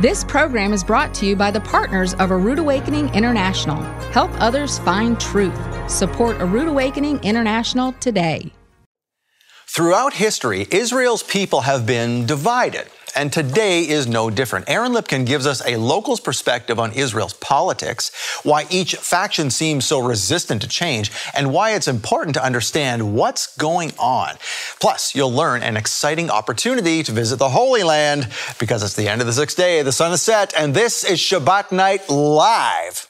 [0.00, 3.82] This program is brought to you by the partners of A Rood Awakening International.
[4.12, 5.58] Help others find truth.
[5.90, 8.52] Support A Rood Awakening International today.
[9.66, 12.86] Throughout history, Israel's people have been divided.
[13.14, 14.68] And today is no different.
[14.68, 18.10] Aaron Lipkin gives us a local's perspective on Israel's politics,
[18.42, 23.56] why each faction seems so resistant to change, and why it's important to understand what's
[23.56, 24.36] going on.
[24.80, 28.28] Plus, you'll learn an exciting opportunity to visit the Holy Land
[28.58, 31.18] because it's the end of the sixth day, the sun is set, and this is
[31.18, 33.08] Shabbat Night Live.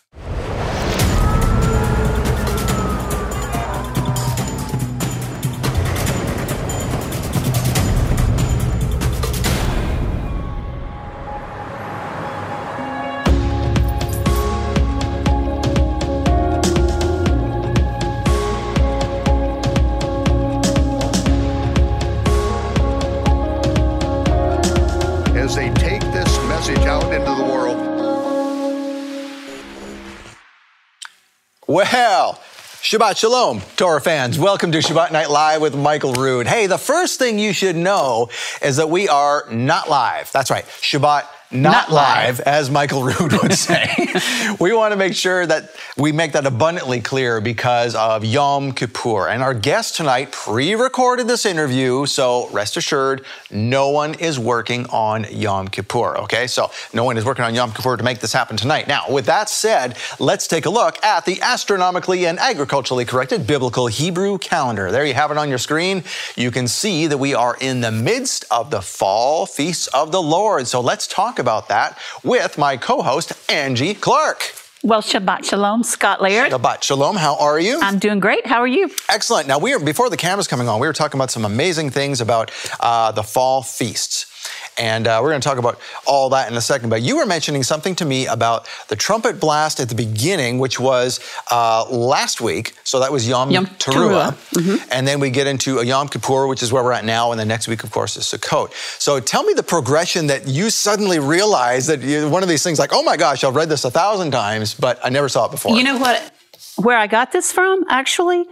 [31.78, 32.34] Well,
[32.82, 34.36] Shabbat Shalom, Torah fans.
[34.36, 36.48] Welcome to Shabbat Night Live with Michael Rood.
[36.48, 40.32] Hey, the first thing you should know is that we are not live.
[40.32, 42.38] That's right, Shabbat not, Not live.
[42.38, 43.88] live, as Michael Rood would say.
[44.60, 49.28] we want to make sure that we make that abundantly clear because of Yom Kippur.
[49.28, 54.84] And our guest tonight pre recorded this interview, so rest assured, no one is working
[54.90, 56.46] on Yom Kippur, okay?
[56.46, 58.86] So no one is working on Yom Kippur to make this happen tonight.
[58.86, 63.86] Now, with that said, let's take a look at the astronomically and agriculturally corrected biblical
[63.86, 64.90] Hebrew calendar.
[64.90, 66.04] There you have it on your screen.
[66.36, 70.20] You can see that we are in the midst of the fall feasts of the
[70.20, 70.66] Lord.
[70.66, 74.52] So let's talk about that with my co host, Angie Clark.
[74.84, 76.52] Well, Shabbat Shalom, Scott Laird.
[76.52, 77.80] Shabbat Shalom, how are you?
[77.82, 78.46] I'm doing great.
[78.46, 78.88] How are you?
[79.08, 79.48] Excellent.
[79.48, 80.78] Now, we are before the camera's coming on.
[80.78, 84.37] We were talking about some amazing things about uh, the fall feasts,
[84.76, 86.90] and uh, we're going to talk about all that in a second.
[86.90, 90.78] But you were mentioning something to me about the trumpet blast at the beginning, which
[90.78, 91.20] was
[91.50, 92.74] uh, last week.
[92.84, 94.88] So that was Yom, Yom Teruah, Teruah.
[94.92, 97.40] and then we get into a Yom Kippur, which is where we're at now, and
[97.40, 98.72] the next week, of course, is Sukkot.
[99.00, 102.78] So tell me the progression that you suddenly realized that you, one of these things,
[102.78, 105.50] like, oh my gosh, I've read this a thousand times, but I never saw it
[105.50, 105.76] before.
[105.76, 106.32] You know what?
[106.76, 108.44] Where I got this from, actually,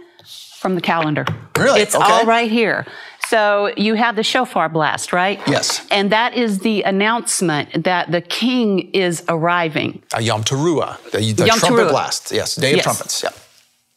[0.59, 1.25] from the calendar.
[1.57, 1.81] Really?
[1.81, 2.03] It's Okay.
[2.11, 2.85] all right here.
[3.29, 5.39] So you have the shofar blast, right?
[5.47, 5.85] Yes.
[5.91, 10.01] And that is the announcement that the king is arriving.
[10.15, 11.89] Uh, Yom Teruah, the, the Yom trumpet Teruah.
[11.89, 12.31] blast.
[12.31, 12.83] Yes, Day of Yes.
[12.85, 13.23] Trumpets.
[13.23, 13.35] Yep.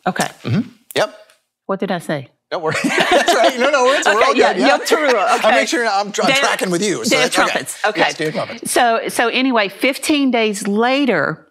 [0.08, 0.28] Okay.
[0.96, 1.16] Yep.
[1.66, 2.28] What did I say?
[2.50, 2.74] Don't worry.
[2.82, 3.56] That's right.
[3.60, 4.62] No, no, it's, we're all yeah, good.
[4.62, 4.68] Yeah.
[4.68, 5.34] Yom Teruah.
[5.38, 5.48] Okay.
[5.48, 7.04] I make sure I'm, I'm Day- tracking with you.
[7.04, 7.46] so Day of that's okay.
[7.50, 7.84] trumpets.
[7.86, 8.00] Okay.
[8.00, 8.70] Yes, Day of Trumpets.
[8.72, 11.46] So, so anyway, 15 days later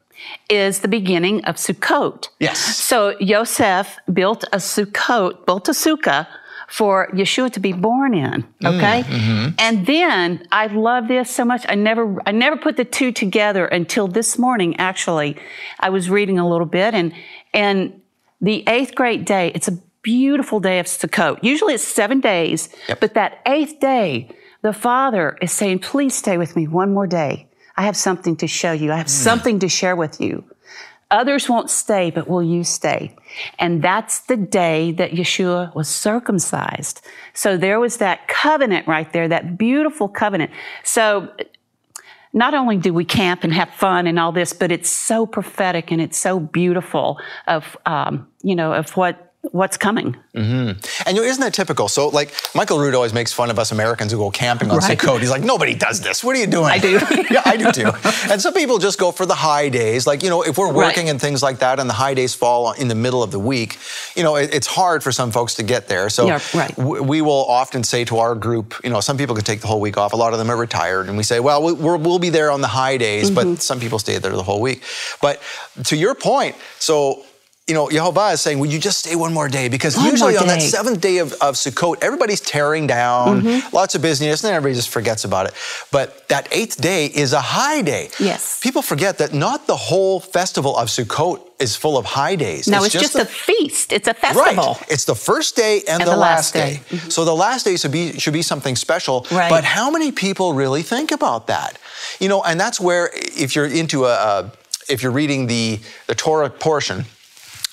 [0.50, 2.28] is the beginning of Sukkot.
[2.42, 2.60] Yes.
[2.60, 6.28] So Yosef built a Sukkot, built a sukkah
[6.70, 8.44] for Yeshua to be born in.
[8.64, 9.02] Mm, Okay.
[9.04, 9.50] mm-hmm.
[9.58, 11.66] And then I love this so much.
[11.68, 14.76] I never, I never put the two together until this morning.
[14.80, 15.36] Actually,
[15.80, 17.12] I was reading a little bit, and
[17.54, 18.00] and
[18.42, 19.52] the eighth great day.
[19.56, 21.40] It's a beautiful day of Sukkot.
[21.44, 23.00] Usually it's seven days, Yep.
[23.02, 24.30] but that eighth day,
[24.62, 27.48] the Father is saying, "Please stay with me one more day.
[27.76, 28.92] I have something to show you.
[28.92, 30.44] I have something to share with you."
[31.12, 33.16] Others won't stay, but will you stay?
[33.58, 37.02] And that's the day that Yeshua was circumcised.
[37.34, 40.52] So there was that covenant right there, that beautiful covenant.
[40.84, 41.32] So
[42.32, 45.92] not only do we camp and have fun and all this, but it's so prophetic
[45.92, 50.16] and it's so beautiful of, um, you know, of what what's coming.
[50.34, 50.78] And
[51.08, 51.88] you know, isn't that typical?
[51.88, 54.98] So, like, Michael Rood always makes fun of us Americans who go camping on Right.
[54.98, 55.20] Sukkot.
[55.22, 56.24] He's like, nobody does this.
[56.24, 56.66] What are you doing?
[56.66, 57.00] I do.
[57.32, 57.90] yeah, I do too.
[58.30, 60.06] And some people just go for the high days.
[60.06, 61.12] Like, you know, if we're working Right.
[61.12, 63.78] and things like that and the high days fall in the middle of the week,
[64.16, 66.10] you know, it, it's hard for some folks to get there.
[66.10, 66.76] So, Yeah, right.
[66.76, 69.68] w- we will often say to our group, you know, some people can take the
[69.68, 70.12] whole week off.
[70.14, 71.08] A lot of them are retired.
[71.08, 73.54] And we say, well, we- we're, we'll be there on the high days, Mm-hmm.
[73.54, 74.84] but some people stay there the whole week.
[75.22, 75.42] But
[75.86, 77.24] to your point, so,
[77.70, 79.70] you know, Yehovah is saying, would you just stay one more day?
[79.70, 83.76] Because One usually on that seventh day of, of Sukkot, everybody's tearing down, Mm-hmm.
[83.76, 85.54] lots of business, and then everybody just forgets about it.
[85.92, 88.10] But that eighth day is a high day.
[88.20, 88.60] Yes.
[88.62, 92.68] People forget that not the whole festival of Sukkot is full of high days.
[92.68, 93.92] No, it's, just, the- a feast.
[93.94, 94.74] It's a festival.
[94.74, 94.86] Right.
[94.90, 96.82] It's the first day and, the, last day.
[97.10, 99.22] So the last day should be should be something special.
[99.22, 99.36] Mm-hmm.
[99.36, 99.50] Right.
[99.50, 101.78] But how many people really think about that?
[102.20, 104.52] You know, and that's where if you're into a, a
[104.90, 107.06] if you're reading the the Torah portion,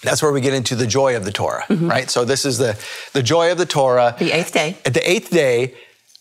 [0.02, 2.08] that's where we get into the joy of the Torah, right?
[2.10, 2.78] So this is the
[3.12, 4.12] the joy of the Torah.
[4.12, 4.24] Mm-hmm.
[4.24, 4.76] The eighth day.
[4.84, 5.74] At the eighth day,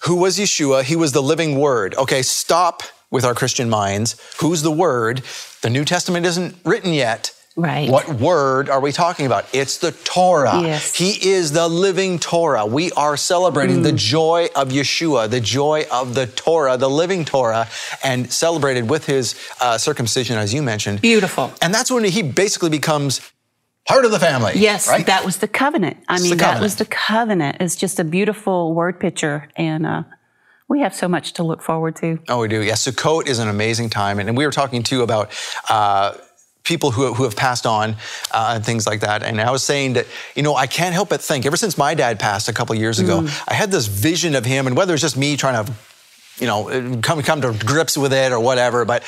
[0.04, 0.84] who was Yeshua?
[0.84, 1.96] He was the living word.
[1.96, 4.16] Okay, stop with our Christian minds.
[4.40, 5.22] Who's the word?
[5.62, 7.32] The New Testament isn't written yet.
[7.58, 7.90] Right.
[7.90, 9.46] What word are we talking about?
[9.54, 10.60] It's the Torah.
[10.62, 10.94] Yes.
[10.94, 12.66] He is the living Torah.
[12.66, 13.98] We are celebrating the Mm.
[13.98, 17.70] joy of Yeshua, the joy of the Torah, the living Torah,
[18.04, 21.00] and celebrated with his uh, circumcision, as you mentioned.
[21.00, 21.54] Beautiful.
[21.62, 23.22] And that's when he basically becomes
[23.88, 24.54] part of the family.
[24.56, 25.06] Yes, right?
[25.06, 25.98] that was the covenant.
[26.08, 27.58] I It's mean, the that was the covenant.
[27.60, 30.04] It's just a beautiful word picture, and uh,
[30.68, 32.20] we have so much to look forward to.
[32.28, 32.62] Oh, we do.
[32.62, 35.32] Yeah, Sukkot is an amazing time, and, and we were talking too about.
[35.70, 36.16] Uh,
[36.64, 37.92] People who, who have passed on
[38.32, 39.22] uh, and things like that.
[39.22, 41.94] And I was saying that, you know, I can't help but think, ever since my
[41.94, 43.44] dad passed a couple years ago, Mm.
[43.48, 45.72] I had this vision of him, and whether it's just me trying to,
[46.40, 49.04] you know, come, come to grips with it or whatever, but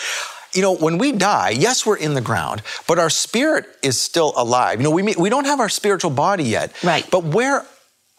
[0.57, 4.31] you know, when we die, yes, we're in the ground, but our spirit is still
[4.35, 4.79] alive.
[4.79, 7.05] You know, we we don't have our spiritual body yet, Right.
[7.15, 7.59] But where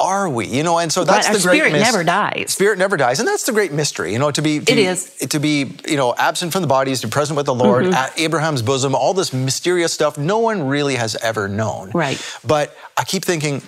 [0.01, 0.47] are we?
[0.47, 1.59] You know, and so that's the great mystery.
[1.59, 2.53] spirit mys- never dies.
[2.59, 4.13] Spirit never dies, and that's the great mystery.
[4.13, 5.01] You know, to be to It be, is.
[5.35, 5.55] to be
[5.93, 7.95] you know absent from the body is to be present with the Lord Mm-hmm.
[8.03, 8.95] at Abraham's bosom.
[8.95, 11.91] All this mysterious stuff, no one really has ever known.
[12.05, 12.19] Right.
[12.47, 13.61] But I keep thinking,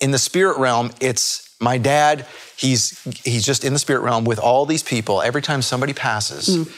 [0.00, 1.28] in the spirit realm, it's
[1.60, 2.26] my dad.
[2.56, 2.82] He's
[3.24, 5.20] he's just in the spirit realm with all these people.
[5.20, 6.72] Every time somebody passes, Mm.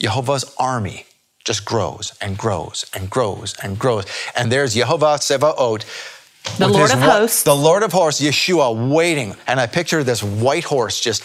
[0.00, 1.06] Jehovah's army
[1.44, 4.04] just grows and grows and grows and grows.
[4.36, 5.84] And there's Jehovah Sevaot.
[6.58, 7.42] The Lord of hosts.
[7.44, 9.34] The Lord of hosts, Yeshua, waiting.
[9.46, 11.22] And I picture this white horse just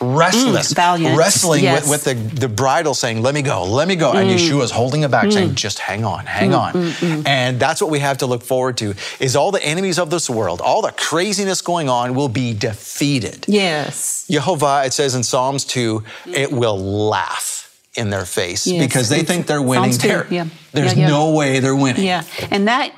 [0.00, 1.86] restless, Mm, wrestling Yes.
[1.86, 1.90] Mm.
[1.90, 4.12] with, with the, the bridle saying, Let me go, let me go.
[4.12, 6.72] And Yeshua's holding it back, saying, Just hang on, hang on.
[6.74, 10.10] mm, And that's what we have to look forward to is all the enemies of
[10.10, 13.46] this world, all the craziness going on will be defeated.
[13.48, 14.26] Yes.
[14.28, 17.55] Jehovah, it says in Psalms 2, it will laugh
[17.96, 19.92] in their face Yes, because they it's- think they're winning.
[19.92, 20.46] There- yeah.
[20.72, 21.08] There's Yeah, yeah.
[21.08, 22.04] no way they're winning.
[22.04, 22.92] Yeah, and that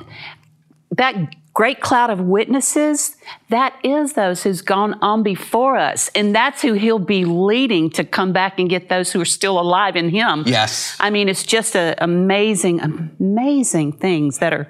[0.97, 1.15] that
[1.55, 3.17] great cloud of witnesses,
[3.51, 8.05] that is those who's gone on before us, and that's who he'll be leading to
[8.05, 10.45] come back and get those who are still alive in him.
[10.47, 10.97] Yes.
[11.01, 14.69] I mean, it's just a amazing, amazing things that are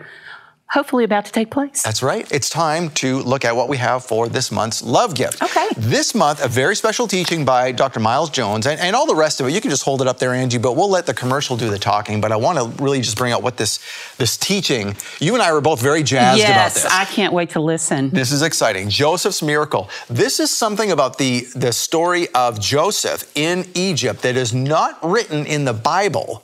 [0.71, 1.83] hopefully about to take place.
[1.83, 2.31] That's right.
[2.31, 5.43] It's time to look at what we have for this month's love gift.
[5.43, 5.67] Okay.
[5.77, 8.01] This month, a very special teaching by Dr.
[8.01, 9.53] Miles Jones, and, and all the rest of it.
[9.53, 11.79] You can just hold it up there, Angie, but we'll let the commercial do the
[11.79, 12.21] talking.
[12.21, 13.81] But I want to really just bring out what this
[14.19, 14.97] this teaching.
[15.21, 16.93] You and I were both very jazzed about yes, this.
[16.93, 18.11] I can't wait to listen.
[18.11, 18.89] This is exciting.
[18.89, 19.89] Joseph's miracle.
[20.09, 25.47] This is something about the, the story of Joseph in Egypt that is not written
[25.47, 26.43] in the Bible,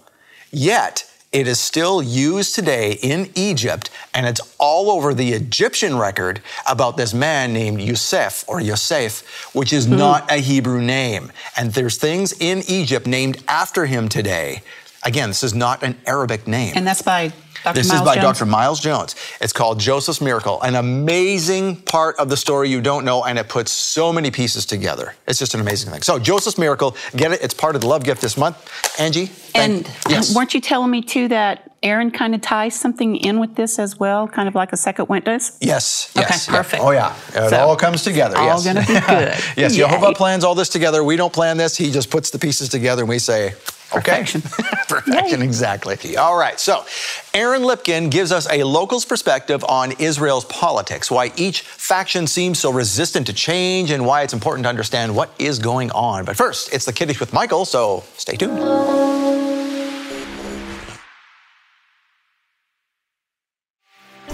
[0.50, 6.40] yet it is still used today in Egypt, and it's all over the Egyptian record
[6.64, 9.96] about this man named Yosef or Yosef, which is hmm.
[9.96, 11.32] not a Hebrew name.
[11.56, 14.62] And there's things in Egypt named after him today.
[15.02, 16.72] Again, this is not an Arabic name.
[16.76, 17.32] And that's by
[17.64, 17.74] Dr.
[17.76, 18.38] This Miles is by Jones.
[18.38, 18.46] Dr.
[18.46, 19.16] Miles Jones.
[19.40, 23.48] It's called Joseph's Miracle, an amazing part of the story you don't know, and it
[23.48, 25.14] puts so many pieces together.
[25.26, 26.02] It's just an amazing thing.
[26.02, 27.42] So, Joseph's Miracle, get it?
[27.42, 28.56] It's part of the love gift this month.
[29.00, 29.26] Angie?
[29.26, 30.34] thank- And yes.
[30.34, 33.98] weren't you telling me too that Aaron kind of ties something in with this as
[33.98, 35.56] well, kind of like a second witness?
[35.60, 36.10] Yes.
[36.16, 36.56] Okay, yes, yeah.
[36.56, 36.82] perfect.
[36.82, 38.36] Oh yeah, it So, all comes together.
[38.36, 38.64] all yes.
[38.64, 39.34] gonna be good.
[39.56, 39.78] yes, Yay.
[39.78, 41.02] Jehovah plans all this together.
[41.02, 41.76] We don't plan this.
[41.76, 43.54] He just puts the pieces together, and we say,
[43.96, 44.40] okay, Perfection.
[44.88, 45.46] perfection, Yay.
[45.46, 46.16] exactly.
[46.16, 46.58] All right.
[46.60, 46.84] So,
[47.32, 52.72] Aaron Lipkin gives us a local's perspective on Israel's politics, why each faction seems so
[52.72, 56.24] resistant to change, and why it's important to understand what is going on.
[56.24, 57.64] But first, it's the Kiddush with Michael.
[57.64, 58.58] So, stay tuned.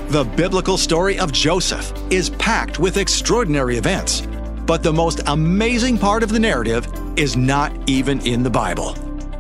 [0.09, 4.23] The biblical story of Joseph is packed with extraordinary events,
[4.67, 6.87] but the most amazing part of the narrative
[7.17, 8.97] is not even in the Bible.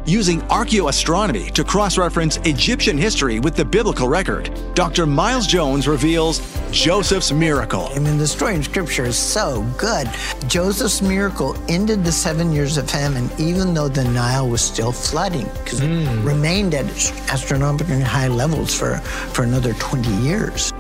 [0.07, 5.05] Using archaeoastronomy to cross reference Egyptian history with the biblical record, Dr.
[5.05, 6.41] Miles Jones reveals
[6.73, 7.91] Joseph's miracle.
[7.95, 10.09] I mean, the story in Scripture is so good.
[10.49, 15.47] Joseph's miracle ended the seven years of famine, even though the Nile was still flooding,
[15.63, 16.27] because it hmm.
[16.27, 16.87] remained at
[17.31, 20.73] astronomically high levels for, for another 20 years.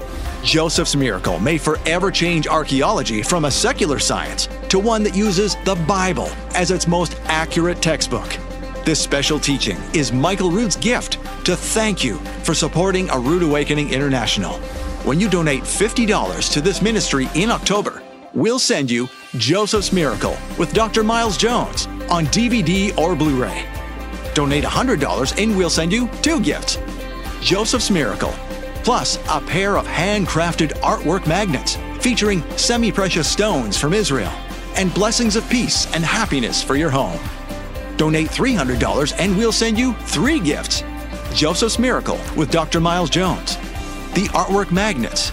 [0.42, 5.74] Joseph's miracle may forever change archaeology from a secular science to one that uses the
[5.86, 8.38] Bible as its most accurate textbook.
[8.84, 13.92] This special teaching is Michael Rood's gift to thank you for supporting A Rood Awakening
[13.92, 14.54] International.
[15.04, 19.06] When you donate $50 to this ministry in October, we'll send you
[19.36, 21.04] Joseph's Miracle with Dr.
[21.04, 23.68] Miles Jones on DVD or Blu ray.
[24.32, 26.78] Donate $100 and we'll send you two gifts
[27.42, 28.32] Joseph's Miracle,
[28.82, 34.32] plus a pair of handcrafted artwork magnets featuring semi precious stones from Israel,
[34.76, 37.20] and blessings of peace and happiness for your home.
[38.00, 40.82] Donate $300 and we'll send you three gifts
[41.34, 42.80] Joseph's Miracle with Dr.
[42.80, 43.56] Miles Jones,
[44.14, 45.32] the artwork magnets,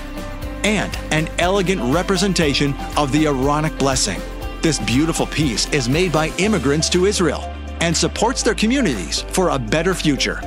[0.66, 4.20] and an elegant representation of the Aaronic blessing.
[4.62, 7.40] This beautiful piece is made by immigrants to Israel
[7.80, 10.42] and supports their communities for a better future.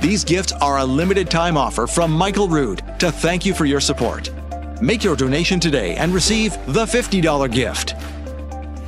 [0.00, 3.80] These gifts are a limited time offer from Michael Rood to thank you for your
[3.80, 4.30] support.
[4.80, 7.88] Make your donation today and receive the $50 gift,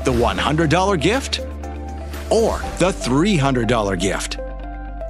[0.07, 1.43] the $100 gift,
[2.31, 4.39] or the $300 gift.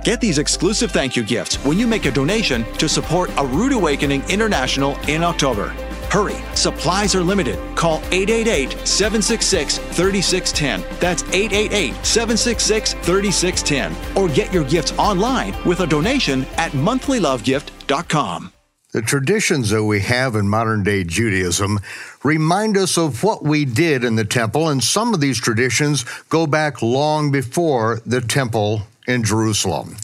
[0.04, 3.72] Get these exclusive thank you gifts when you make a donation to support A Rood
[3.72, 5.68] Awakening International in October.
[6.10, 7.58] Hurry, supplies are limited.
[7.76, 10.80] Call 888 766 3610.
[11.00, 14.16] That's 888 766 3610.
[14.16, 18.52] Or get your gifts online with a donation at monthlylovegift.com.
[18.92, 21.78] The traditions that we have in modern day Judaism
[22.24, 26.46] remind us of what we did in the temple, and some of these traditions go
[26.46, 29.96] back long before the temple in Jerusalem.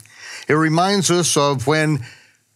[0.49, 2.05] It reminds us of when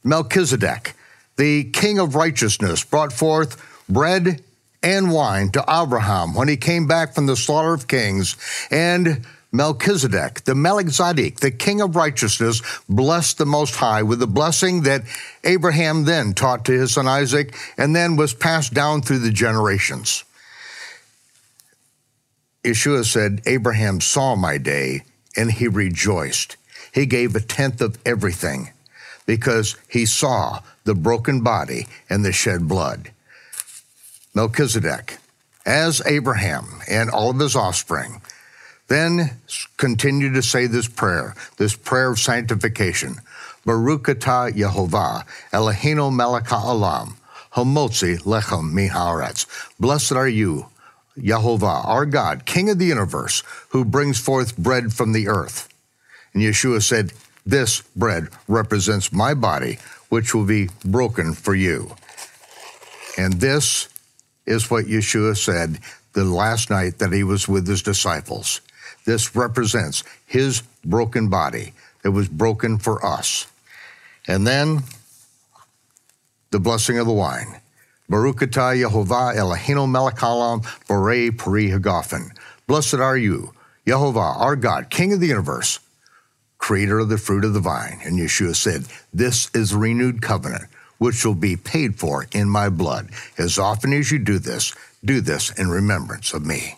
[0.04, 0.94] Melchizedek,
[1.37, 3.56] the king of righteousness, brought forth
[3.88, 4.42] bread
[4.82, 8.37] and wine to Abraham when he came back from the slaughter of kings,
[8.70, 14.83] and Melchizedek, the Melchizedek, the king of righteousness, blessed the Most High with the blessing
[14.83, 15.05] that
[15.43, 20.25] Abraham then taught to his son Isaac and then was passed down through the generations.
[22.62, 25.05] Yeshua said, Abraham saw my day
[25.37, 26.57] and he rejoiced.
[26.93, 28.71] He gave a tenth of everything
[29.25, 33.12] because he saw the broken body and the shed blood.
[34.35, 35.19] Melchizedek,
[35.64, 38.21] as Abraham and all of his offspring,
[38.88, 39.38] then
[39.76, 43.16] continue to say this prayer, this prayer of sanctification.
[43.64, 47.16] Baruch atah Yehovah, Eloheinu melech ha'olam,
[47.54, 49.47] hamotzi lechem miharetz.
[49.78, 50.66] Blessed are you,
[51.18, 55.68] Yehovah, our God, King of the universe, who brings forth bread from the earth.
[56.33, 57.12] And Yeshua said,
[57.45, 59.78] This bread represents my body,
[60.09, 61.95] which will be broken for you.
[63.18, 63.88] And this
[64.47, 65.78] is what Yeshua said
[66.14, 68.62] the last night that he was with his disciples.
[69.08, 71.72] This represents his broken body
[72.02, 73.46] that was broken for us.
[74.26, 74.80] And then
[76.50, 77.62] the blessing of the wine.
[78.10, 82.36] Baruch atah Yehovah Eloheinu melech haolam borei peri hagafen.
[82.66, 83.54] Blessed are you,
[83.86, 85.80] Yehovah, our God, King of the universe,
[86.58, 88.00] creator of the fruit of the vine.
[88.04, 88.84] And Yeshua said,
[89.14, 90.64] This is a renewed covenant,
[90.98, 93.08] which will be paid for in my blood.
[93.38, 96.76] As often as you do this, do this in remembrance of me.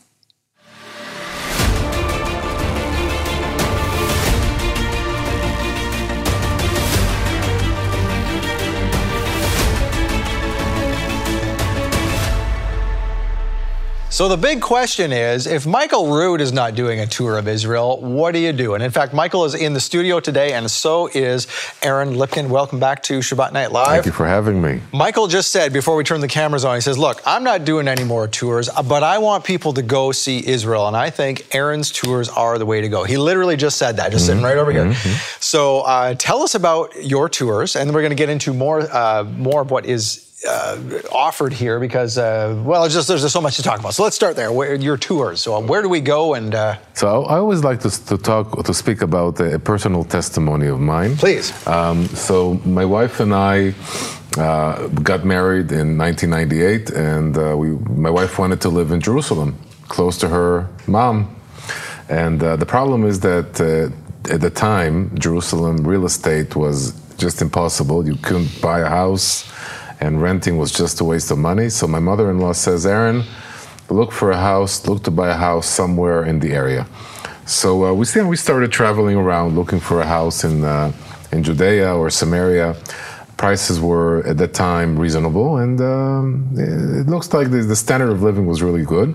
[14.13, 18.01] So the big question is, if Michael Rood is not doing a tour of Israel,
[18.01, 18.75] what do you do?
[18.75, 21.47] And in fact, Michael is in the studio today, and so is
[21.81, 22.49] Aaron Lipkin.
[22.49, 23.87] Welcome back to Shabbat Night Live.
[23.87, 24.83] Thank you for having me.
[24.93, 27.87] Michael just said before we turn the cameras on, he says, "Look, I'm not doing
[27.87, 31.93] any more tours, but I want people to go see Israel, and I think Aaron's
[31.93, 34.73] tours are the way to go." He literally just said that, just sitting right over
[34.73, 34.93] here.
[35.39, 38.81] So uh, tell us about your tours, and then we're going to get into more
[38.81, 40.79] uh, more of what is uh,
[41.13, 43.95] offered here because, uh, well, it's just there's just so much to talk about.
[43.95, 44.51] So let's start there.
[44.53, 45.41] Where, your tours.
[45.41, 46.35] So where do we go?
[46.35, 50.67] And uh, So I always like to, to talk to speak about a personal testimony
[50.67, 51.17] of mine.
[51.17, 53.75] please, Um, so my wife and I
[54.39, 59.59] uh, got married in 1998, and uh, we, my wife wanted to live in Jerusalem,
[59.89, 61.37] close to her mom.
[62.09, 67.43] And uh, the problem is that uh, at the time, Jerusalem real estate was just
[67.43, 68.07] impossible.
[68.07, 69.45] You couldn't buy a house,
[70.01, 71.69] and renting was just a waste of money.
[71.69, 73.25] So my mother-in-law says, "Aaron,
[73.89, 76.87] look for a house, look to buy a house somewhere in the area."
[77.47, 80.93] So uh, we see, we started traveling around looking for a house in uh,
[81.33, 82.77] in Judea or Samaria.
[83.37, 88.23] Prices were at that time reasonable, and um, it looks like the, the standard of
[88.23, 89.15] living was really good.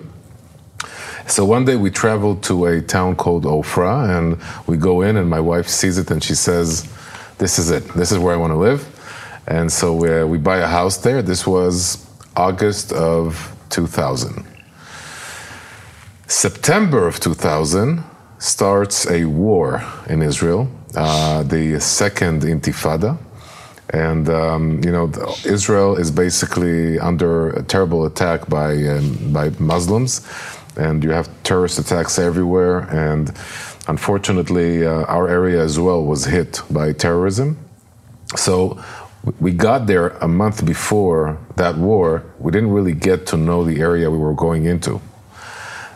[1.27, 4.37] So one day we traveled to a town called Ofra, and
[4.67, 6.87] we go in, and my wife sees it, and she says,
[7.37, 7.87] "This is it.
[7.93, 8.94] This is where I want to live."
[9.47, 11.21] And so we, we buy a house there.
[11.21, 14.45] This was August of 2000.
[16.27, 18.03] September of 2000
[18.39, 23.17] starts a war in Israel, uh, the second Intifada.
[23.91, 25.11] And, um, you know,
[25.45, 30.21] Israel is basically under a terrible attack by, um, by Muslims.
[30.75, 32.79] And you have terrorist attacks everywhere.
[32.89, 33.31] And
[33.87, 37.57] unfortunately, uh, our area as well was hit by terrorism.
[38.35, 38.83] So
[39.39, 42.23] we got there a month before that war.
[42.39, 45.01] We didn't really get to know the area we were going into.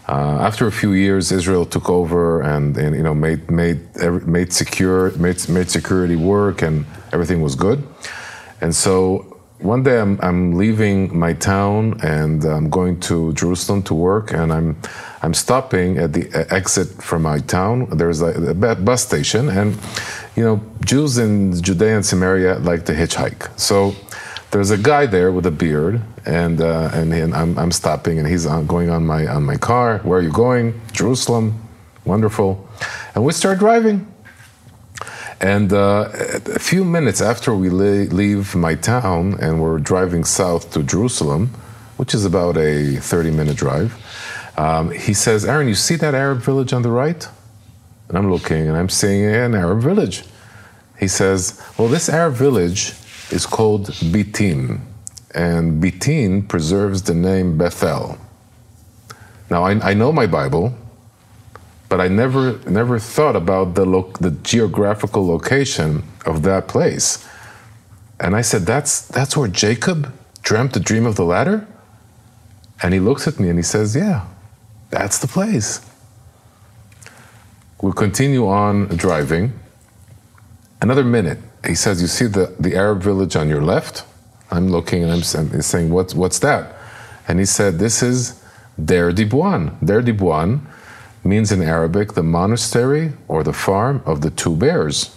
[0.08, 3.80] Uh, after a few years, Israel took over and, and you know made made
[4.26, 7.88] made secure made, made security work and everything was good.
[8.60, 13.94] And so one day I'm, I'm leaving my town and I'm going to Jerusalem to
[13.94, 14.78] work and I'm
[15.22, 17.90] I'm stopping at the exit from my town.
[17.90, 19.78] There's a, a bus station and
[20.40, 23.60] you know, Jews in Judea and Samaria like to hitchhike.
[23.60, 23.94] So
[24.52, 28.26] there's a guy there with a beard, and uh, and, and I'm, I'm stopping, and
[28.26, 29.98] he's on, going on my on my car.
[30.00, 30.80] Where are you going?
[30.94, 31.68] Jerusalem.
[32.06, 32.52] Wonderful.
[33.16, 34.08] And we start driving.
[35.42, 36.10] And uh,
[36.56, 41.48] a few minutes after we leave my town and we're driving south to Jerusalem,
[41.98, 43.92] which is about a 30 minute drive,
[44.58, 47.28] um, he says, Aaron, you see that Arab village on the right?
[48.10, 50.24] And I'm looking and I'm seeing an Arab village.
[51.00, 52.94] He says, Well, this Arab village
[53.32, 54.82] is called Beitin,
[55.34, 58.18] and Beitin preserves the name Bethel.
[59.50, 60.76] Now, I, I know my Bible,
[61.88, 67.28] but I never never thought about the lo- the geographical location of that place.
[68.20, 70.12] And I said, "That's that's where Jacob
[70.44, 71.68] dreamt the dream of the ladder."
[72.82, 74.26] And he looks at me and he says, "Yeah,
[74.92, 75.82] that's the place."
[77.82, 79.54] We continue on driving.
[80.82, 84.04] Another minute, he says, "You see the, the Arab village on your left?"
[84.52, 86.76] I'm looking and I'm saying, "What's what's that?"
[87.28, 88.42] And he said, "This is
[88.84, 89.86] Deir Dibwan.
[89.86, 90.62] Deir Dibwan
[91.24, 95.16] means in Arabic the monastery or the farm of the two bears.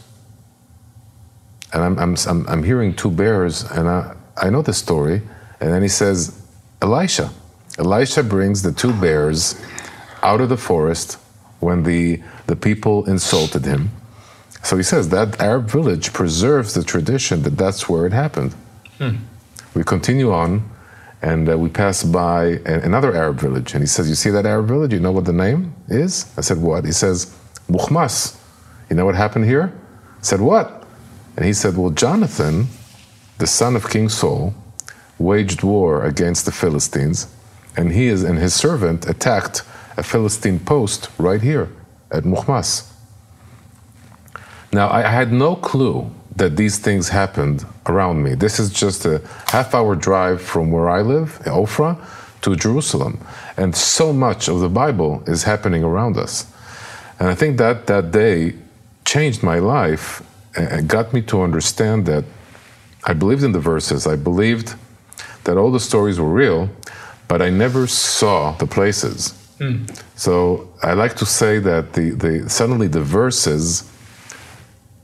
[1.73, 5.23] And I'm, I'm, I'm, I'm hearing two bears, and I, I know the story.
[5.61, 6.43] And then he says,
[6.83, 7.31] Elisha.
[7.79, 9.61] Elisha brings the two bears
[10.23, 11.19] out of the forest
[11.61, 13.91] when the, the people insulted him.
[14.63, 18.55] So he says that Arab village preserves the tradition that that's where it happened.
[18.99, 19.17] Hmm.
[19.75, 20.69] We continue on,
[21.21, 23.75] and uh, we pass by another Arab village.
[23.75, 24.93] And he says, You see that Arab village?
[24.93, 26.33] You know what the name is?
[26.37, 26.85] I said, What?
[26.85, 27.37] He says,
[27.69, 28.39] Mukhmas.
[28.89, 29.73] You know what happened here?
[30.19, 30.87] I said, What?
[31.37, 32.69] And he said, Well, Jonathan,
[33.39, 34.55] the son of King Saul,
[35.19, 37.33] waged war against the Philistines,
[37.77, 39.63] and he is, and his servant attacked
[39.97, 41.69] a Philistine post right here
[42.13, 42.93] at Mukhmas.
[44.73, 48.35] Now, I had no clue that these things happened around me.
[48.35, 51.99] This is just a half hour drive from where I live, Ofra,
[52.43, 53.21] to Jerusalem.
[53.57, 56.47] And so much of the Bible is happening around us.
[57.19, 58.55] And I think that that day
[59.05, 60.23] changed my life
[60.57, 62.25] and got me to understand that
[63.05, 64.07] I believed in the verses.
[64.07, 64.75] I believed
[65.45, 66.71] that all the stories were real,
[67.29, 69.42] but I never saw the places.
[70.17, 73.91] So I like to say that the, the suddenly the verses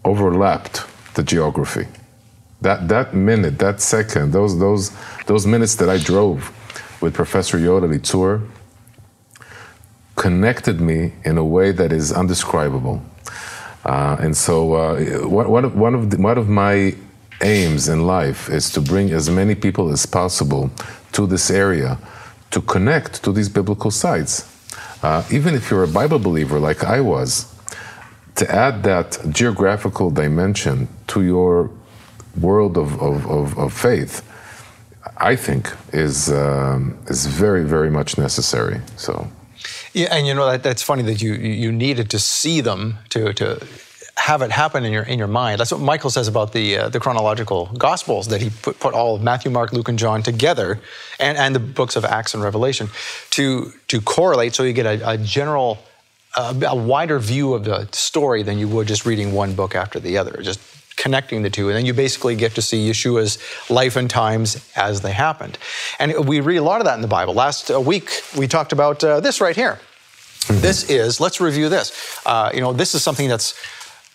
[0.04, 1.86] overlapped the geography.
[2.60, 4.90] That, that minute, that second, those, those,
[5.26, 6.52] those minutes that I drove
[7.00, 8.48] with Professor Yoel Elitzur
[10.16, 13.02] connected me in a way that is undescribable.
[13.84, 16.94] Uh, and so, uh, one, one, of the, one of my
[17.42, 20.70] aims in life is to bring as many people as possible
[21.12, 21.96] to this area
[22.50, 24.44] to connect to these biblical sites.
[25.02, 27.54] Uh, even if you're a Bible believer like I was,
[28.34, 31.70] to add that geographical dimension to your
[32.40, 34.22] world of, of, of, of faith,
[35.16, 38.80] I think is um, is very very much necessary.
[38.96, 39.28] So,
[39.92, 43.32] yeah, and you know that that's funny that you you needed to see them to
[43.32, 43.66] to
[44.18, 45.60] have it happen in your in your mind.
[45.60, 49.16] That's what Michael says about the uh, the chronological gospels that he put, put all
[49.16, 50.80] of Matthew, Mark, Luke, and John together,
[51.18, 52.88] and and the books of Acts and Revelation
[53.30, 55.78] to to correlate, so you get a, a general
[56.36, 60.00] a, a wider view of the story than you would just reading one book after
[60.00, 60.60] the other, just
[60.96, 61.68] connecting the two.
[61.68, 63.38] And then you basically get to see Yeshua's
[63.70, 65.56] life and times as they happened.
[65.98, 67.34] And we read a lot of that in the Bible.
[67.34, 69.78] Last uh, week, we talked about uh, this right here.
[70.48, 70.60] Mm-hmm.
[70.60, 72.20] This is, let's review this.
[72.26, 73.54] Uh, you know, this is something that's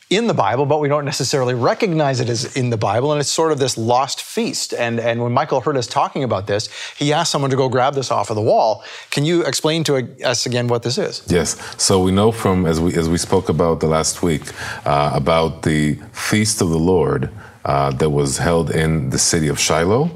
[0.09, 3.11] in the Bible, but we don't necessarily recognize it as in the Bible.
[3.11, 4.73] And it's sort of this lost feast.
[4.73, 7.95] And, and when Michael heard us talking about this, he asked someone to go grab
[7.95, 8.83] this off of the wall.
[9.11, 11.23] Can you explain to us again what this is?
[11.27, 11.57] Yes.
[11.81, 14.43] So we know from, as we, as we spoke about the last week,
[14.85, 17.29] uh, about the feast of the Lord.
[17.65, 20.07] Uh, that was held in the city of Shiloh,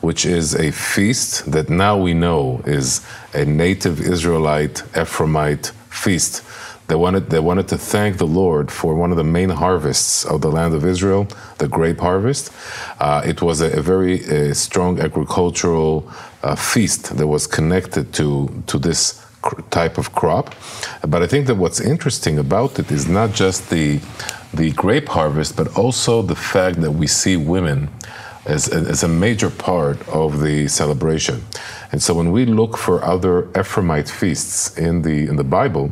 [0.00, 6.42] which is a feast that now we know is a native Israelite Ephraimite feast
[6.88, 10.40] they wanted, they wanted to thank the Lord for one of the main harvests of
[10.40, 11.26] the land of Israel,
[11.58, 12.52] the grape harvest.
[13.00, 16.08] Uh, it was a, a very a strong agricultural
[16.42, 19.24] uh, feast that was connected to, to this
[19.70, 20.54] type of crop.
[21.06, 24.00] But I think that what's interesting about it is not just the,
[24.54, 27.88] the grape harvest, but also the fact that we see women
[28.44, 31.42] as, as a major part of the celebration.
[31.90, 35.90] And so when we look for other Ephraimite feasts in the, in the Bible,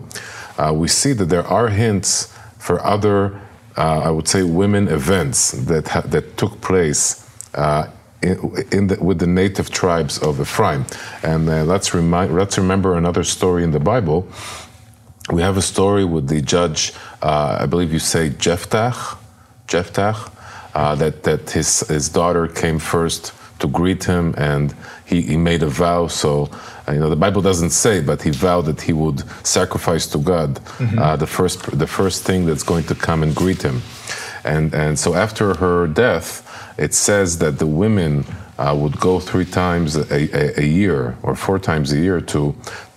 [0.59, 3.40] uh, we see that there are hints for other,
[3.77, 7.88] uh, I would say, women events that ha- that took place uh,
[8.23, 10.87] in, in the, with the native tribes of Ephraim.
[11.23, 14.27] And uh, let's remind, let's remember another story in the Bible.
[15.31, 18.95] We have a story with the judge, uh, I believe you say Jephthah,
[19.67, 20.31] Jephthah,
[20.75, 24.75] uh, that, that his, his daughter came first to greet him and
[25.07, 26.07] he, he made a vow.
[26.07, 26.51] So,
[26.88, 30.19] uh, you know, the Bible doesn't say, but he vowed that he would sacrifice to
[30.19, 30.99] God mm-hmm.
[30.99, 33.83] uh, the, first, the first thing that's going to come and greet him.
[34.45, 36.43] And, and so after her death,
[36.79, 38.27] it says that the women
[38.59, 42.55] uh, would go three times a, a, a, year or four times a year to,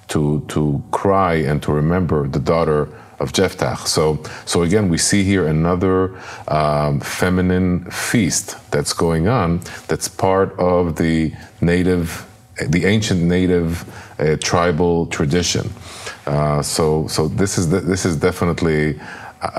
[0.08, 3.78] to, to cry and to remember the daughter of Jephthah.
[3.86, 9.62] So, so again, we see here another um, feminine feast that's going on.
[9.88, 12.26] That's part of the native,
[12.68, 13.84] the ancient native
[14.20, 15.72] uh, tribal tradition.
[16.26, 19.00] Uh, so, so this is the, this is definitely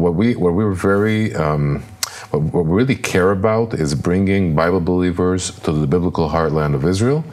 [0.00, 1.82] what we what we were very um,
[2.30, 7.24] what, we really care about is bringing Bible believers to the biblical heartland of Israel.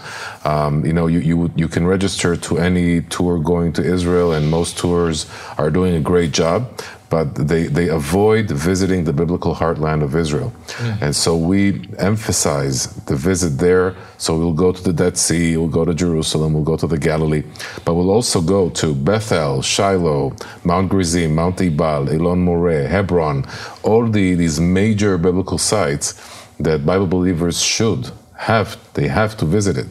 [0.43, 4.49] Um, you know, you, you, you can register to any tour going to Israel, and
[4.49, 10.03] most tours are doing a great job but they, they avoid visiting the biblical heartland
[10.03, 10.51] of Israel.
[10.67, 11.01] Mm.
[11.01, 13.95] And so we emphasize the visit there.
[14.17, 16.97] So we'll go to the Dead Sea, we'll go to Jerusalem, we'll go to the
[16.97, 17.43] Galilee,
[17.85, 23.45] but we'll also go to Bethel, Shiloh, Mount Gerizim, Mount Ebal, Elon Moreh, Hebron,
[23.83, 26.15] all the, these major biblical sites
[26.59, 29.87] that Bible believers should have, they have to visit it.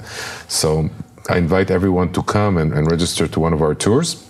[0.48, 0.90] So
[1.28, 4.25] I invite everyone to come and, and register to one of our tours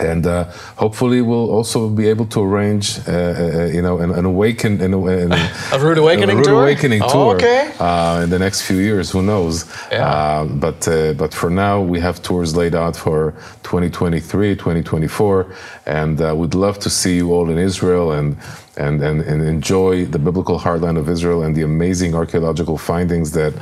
[0.00, 0.44] and uh,
[0.76, 4.94] hopefully we'll also be able to arrange, uh, uh, you know, an, an awaken, an,
[4.94, 5.32] an,
[5.72, 6.62] a Rood Awakening a Rood tour.
[6.62, 7.36] awakening oh, tour.
[7.36, 7.72] Okay.
[7.78, 9.64] Uh, in the next few years, who knows?
[9.90, 10.08] Yeah.
[10.08, 13.32] Uh, but uh, but for now, we have tours laid out for
[13.62, 15.54] 2023, 2024,
[15.86, 18.36] and we'd love to see you all in Israel and.
[18.76, 23.52] And, and, and enjoy the biblical heartland of Israel and the amazing archaeological findings that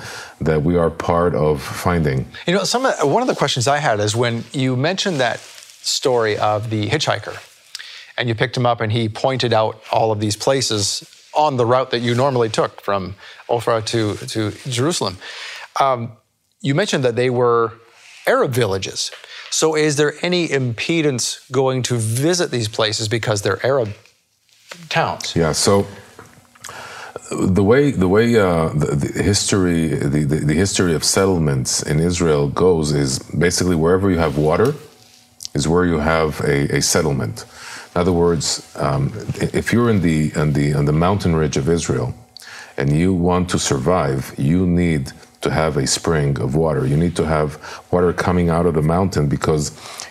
[0.40, 2.27] that we are part of finding.
[2.46, 5.40] You know, some one of the questions I had is when you mentioned that
[5.88, 7.37] story of the hitchhiker.
[8.16, 11.64] And you picked him up, and he pointed out all of these places on the
[11.64, 13.14] route that you normally took from
[13.48, 15.18] Ofra to, to Jerusalem.
[15.81, 16.12] Um,
[16.61, 17.72] you mentioned that they were
[18.27, 19.11] Arab villages.
[19.51, 23.94] So, is there any impedance going to visit these places because they're Arab
[24.88, 25.35] towns?
[25.35, 25.53] Yeah.
[25.53, 25.87] So,
[27.31, 32.01] the way the way uh, the, the, history the, the, the history of settlements in
[32.01, 34.74] Israel goes is basically wherever you have water,
[35.59, 37.44] is where you have a, a settlement.
[37.94, 39.12] In other words, um,
[39.59, 42.14] if you're in the, in the, on the mountain ridge of Israel
[42.79, 46.87] and you want to survive, you need to have a spring of water.
[46.87, 47.49] You need to have
[47.90, 49.64] water coming out of the mountain because,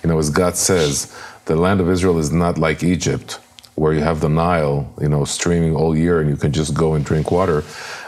[0.03, 3.39] you know, as God says, the land of Israel is not like Egypt,
[3.75, 6.93] where you have the Nile, you know, streaming all year and you can just go
[6.95, 7.63] and drink water.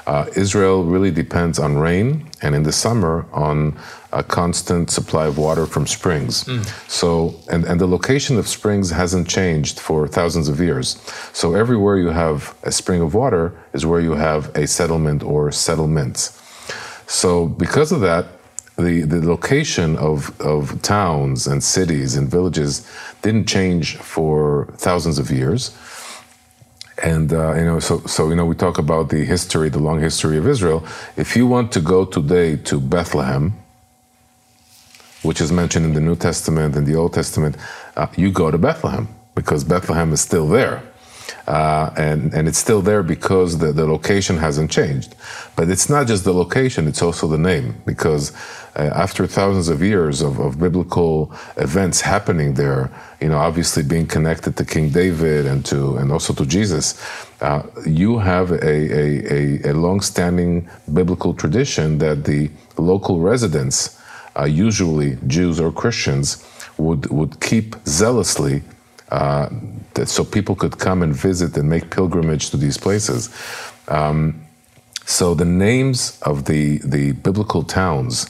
[0.10, 3.78] Uh, Israel really depends on rain and in the summer on
[4.12, 6.46] a constant supply of water from springs.
[6.46, 6.66] Mm.
[6.90, 10.98] So, and, and the location of springs hasn't changed for thousands of years.
[11.32, 15.52] So, everywhere you have a spring of water is where you have a settlement or
[15.52, 16.22] settlements.
[17.06, 18.26] So, because of that,
[18.80, 22.90] the, the location of, of towns and cities and villages
[23.22, 25.70] didn't change for thousands of years.
[27.04, 30.00] And uh, you know, so so you know, we talk about the history, the long
[30.00, 30.84] history of Israel.
[31.18, 33.54] If you want to go today to Bethlehem,
[35.22, 37.56] which is mentioned in the New Testament and the Old Testament,
[37.96, 40.84] uh, you go to Bethlehem because Bethlehem is still there.
[41.48, 45.16] Uh, and, and it's still there because the, the location hasn't changed.
[45.56, 48.34] But it's not just the location, it's also the name, because
[48.76, 54.08] uh, after thousands of years of, of biblical events happening there, you know, obviously being
[54.08, 57.02] connected to King David and to and also to Jesus,
[57.42, 64.00] uh, you have a, a, a, a long-standing biblical tradition that the local residents
[64.40, 66.46] uh, usually Jews or Christians,
[66.78, 68.64] would, would keep zealously
[69.12, 69.50] uh,
[69.94, 73.30] that so people could come and visit and make pilgrimage to these places.
[73.88, 74.46] Um,
[75.06, 78.30] so the names of the, the biblical towns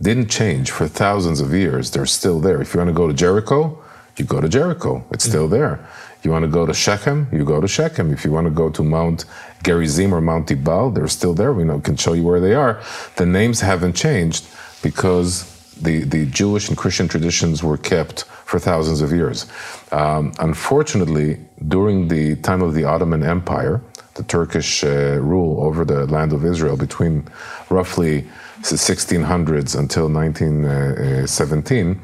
[0.00, 1.90] didn't change for thousands of years.
[1.90, 2.60] They're still there.
[2.62, 3.78] If you want to go to Jericho,
[4.16, 5.04] you go to Jericho.
[5.10, 5.86] It's still there.
[6.22, 8.10] You want to go to Shechem, you go to Shechem.
[8.10, 9.26] If you want to go to Mount
[9.62, 11.52] Gerizim or Mount Ebal, they're still there.
[11.52, 12.82] We know can show you where they are.
[13.16, 14.46] The names haven't changed
[14.82, 18.24] because the, the Jewish and Christian traditions were kept
[18.54, 19.46] for thousands of years.
[19.90, 23.82] Um, unfortunately, during the time of the Ottoman Empire,
[24.14, 27.26] the Turkish uh, rule over the land of Israel between
[27.68, 28.24] roughly
[28.60, 32.00] 1600s until 1917,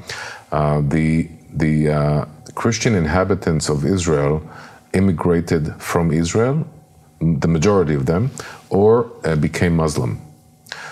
[0.50, 1.28] uh, the
[1.64, 4.42] the uh, Christian inhabitants of Israel
[4.92, 6.66] immigrated from Israel,
[7.44, 8.22] the majority of them,
[8.70, 8.92] or
[9.24, 10.12] uh, became Muslim.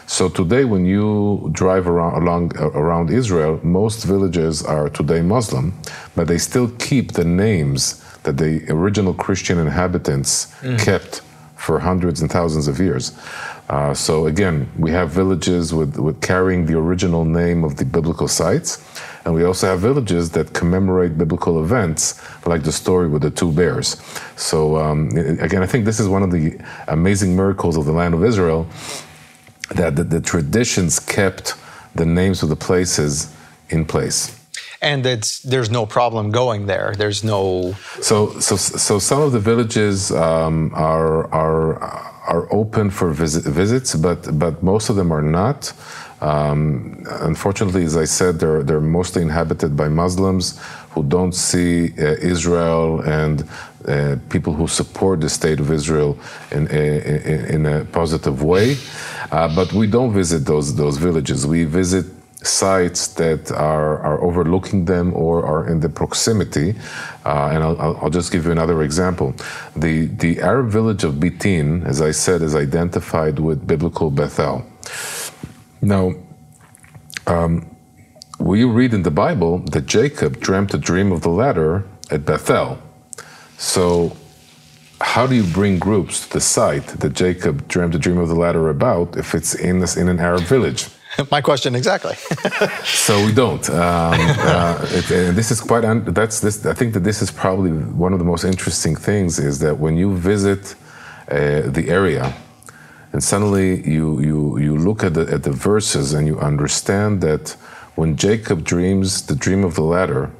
[0.09, 5.79] So today, when you drive around along, around Israel, most villages are today Muslim,
[6.17, 10.83] but they still keep the names that the original Christian inhabitants mm.
[10.83, 11.21] kept
[11.57, 13.13] for hundreds and thousands of years.
[13.69, 18.29] Uh, so again, we have villages with, with carrying the original name of the biblical
[18.29, 18.83] sites,
[19.27, 23.53] and we also have villages that commemorate biblical events, like the story with the two
[23.53, 24.01] bears.
[24.37, 28.15] So um, again, I think this is one of the amazing miracles of the land
[28.15, 28.67] of Israel,
[29.71, 31.55] that the, the traditions kept
[31.95, 33.35] the names of the places
[33.71, 34.39] in place
[34.81, 36.95] and it's there's no problem going there.
[36.97, 37.75] There's no.
[38.01, 41.79] So so so some of the villages um, are are
[42.29, 45.73] are open for visit, visits, but but most of them are not.
[46.21, 52.17] Um, unfortunately, as I said, they're they're mostly inhabited by Muslims who don't see uh,
[52.21, 53.49] Israel and
[54.29, 56.19] people who support the state of Israel
[56.51, 58.77] in a, in a positive way.
[59.31, 61.47] Uh, but we don't visit those those villages.
[61.47, 62.07] We visit
[62.43, 66.75] sites that are, are overlooking them or are in the proximity.
[67.25, 69.35] Uh, and I'll, I'll, just give you another example.
[69.77, 74.65] The, the Arab village of Beitin, as I said, is identified with biblical Bethel.
[75.83, 76.15] Now,
[77.27, 77.77] um,
[78.39, 82.79] we read in the Bible that Jacob dreamt a dream of the ladder at Bethel.
[83.59, 84.17] So,
[85.01, 88.35] how do you bring groups to the site that Jacob dreamt the dream of the
[88.35, 90.87] ladder about if it's in, this, in an Arab village?
[91.31, 92.15] My question exactly.
[92.85, 93.69] so we don't.
[93.71, 95.85] Um, uh, it, and this is quite.
[95.85, 96.65] Un- that's this.
[96.67, 99.97] I think that this is probably one of the most interesting things is that when
[99.97, 100.77] you visit
[101.29, 102.33] uh, the area,
[103.13, 107.57] and suddenly you you you look at the at the verses and you understand that
[107.97, 110.31] when Jacob dreams the dream of the ladder,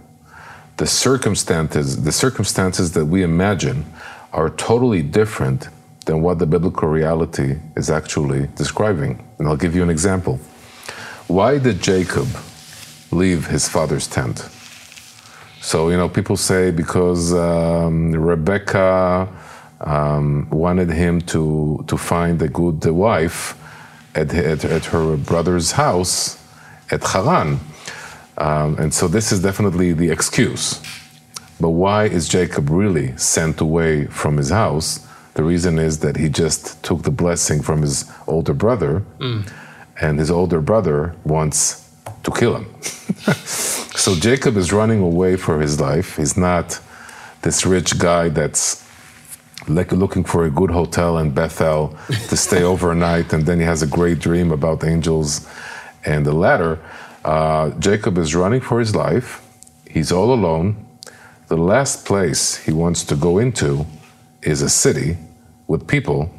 [0.79, 3.85] the circumstances the circumstances that we imagine
[4.33, 5.69] are totally different
[6.07, 9.23] than what the biblical reality is actually describing.
[9.39, 10.41] And I'll give you an example.
[11.27, 12.29] Why did Jacob
[13.11, 14.49] leave his father's tent?
[15.61, 19.29] So, you know, people say because um, Rebecca
[19.81, 23.55] um, wanted him to, to find a good wife
[24.15, 26.43] at, at, at her brother's house
[26.91, 27.61] at Haran.
[28.39, 30.81] Um, and so this is definitely the excuse.
[31.61, 35.07] But why is Jacob really sent away from his house?
[35.35, 39.05] The reason is that he just took the blessing from his older brother.
[39.19, 39.49] Mm
[40.01, 41.91] and his older brother wants
[42.23, 42.83] to kill him.
[43.45, 46.17] so Jacob is running away for his life.
[46.17, 46.81] He's not
[47.43, 48.85] this rich guy that's
[49.67, 51.97] like looking for a good hotel in Bethel
[52.29, 55.47] to stay overnight, and then he has a great dream about angels
[56.05, 56.79] and the ladder.
[57.29, 59.47] Uh, Jacob is running for his life.
[59.87, 60.69] He's all alone.
[61.49, 63.85] The last place he wants to go into
[64.41, 65.19] is a city
[65.67, 66.31] with people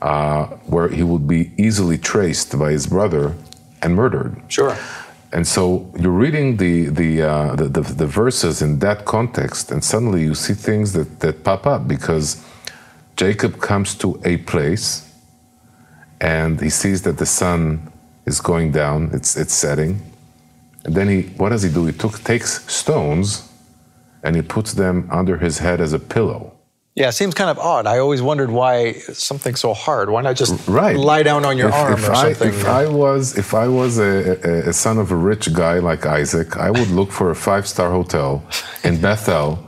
[0.00, 3.34] uh, where he would be easily traced by his brother
[3.82, 4.40] and murdered.
[4.48, 4.74] Sure.
[5.30, 9.84] And so you're reading the the, uh, the, the, the verses in that context, and
[9.84, 12.42] suddenly you see things that, that pop up because
[13.16, 14.86] Jacob comes to a place,
[16.18, 17.92] and he sees that the sun
[18.24, 20.00] is going down; it's it's setting,
[20.84, 21.86] and then he what does he do?
[21.86, 23.48] He took, takes stones,
[24.22, 26.54] and he puts them under his head as a pillow.
[26.94, 27.86] Yeah, it seems kind of odd.
[27.86, 30.10] I always wondered why something so hard.
[30.10, 30.96] Why not just right.
[30.96, 32.48] lie down on your if, arm if or something?
[32.48, 35.80] I, if I was if I was a, a, a, son of a rich guy
[35.80, 38.44] like Isaac, I would look for a five star hotel
[38.84, 39.58] in Bethel,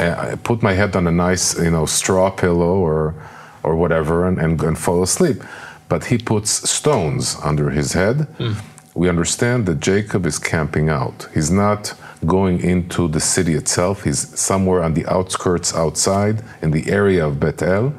[0.00, 3.14] and put my head on a nice you know straw pillow or
[3.62, 5.40] or whatever, and, and, and fall asleep.
[5.88, 8.26] But he puts stones under his head.
[8.38, 8.56] Mm.
[8.94, 11.28] We understand that Jacob is camping out.
[11.32, 11.94] He's not
[12.26, 14.04] going into the city itself.
[14.04, 17.94] He's somewhere on the outskirts outside in the area of Bethel.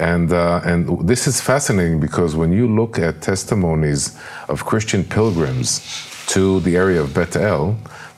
[0.00, 4.18] And, uh, and this is fascinating because when you look at testimonies
[4.48, 5.80] of Christian pilgrims
[6.28, 7.76] to the area of Bethel,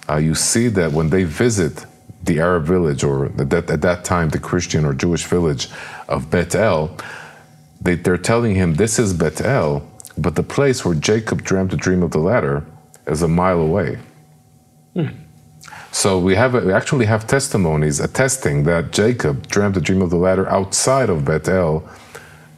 [0.09, 1.85] uh, you see that when they visit
[2.23, 5.69] the Arab village, or that, at that time the Christian or Jewish village
[6.09, 6.97] of Bethel,
[7.81, 12.03] they, they're telling him, This is Bethel, but the place where Jacob dreamt the dream
[12.03, 12.65] of the ladder
[13.07, 13.99] is a mile away.
[15.93, 20.17] So we have we actually have testimonies attesting that Jacob dreamt the dream of the
[20.17, 21.89] ladder outside of Bethel,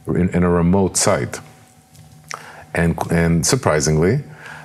[0.07, 1.39] in, in a remote site.
[2.73, 4.23] And and surprisingly,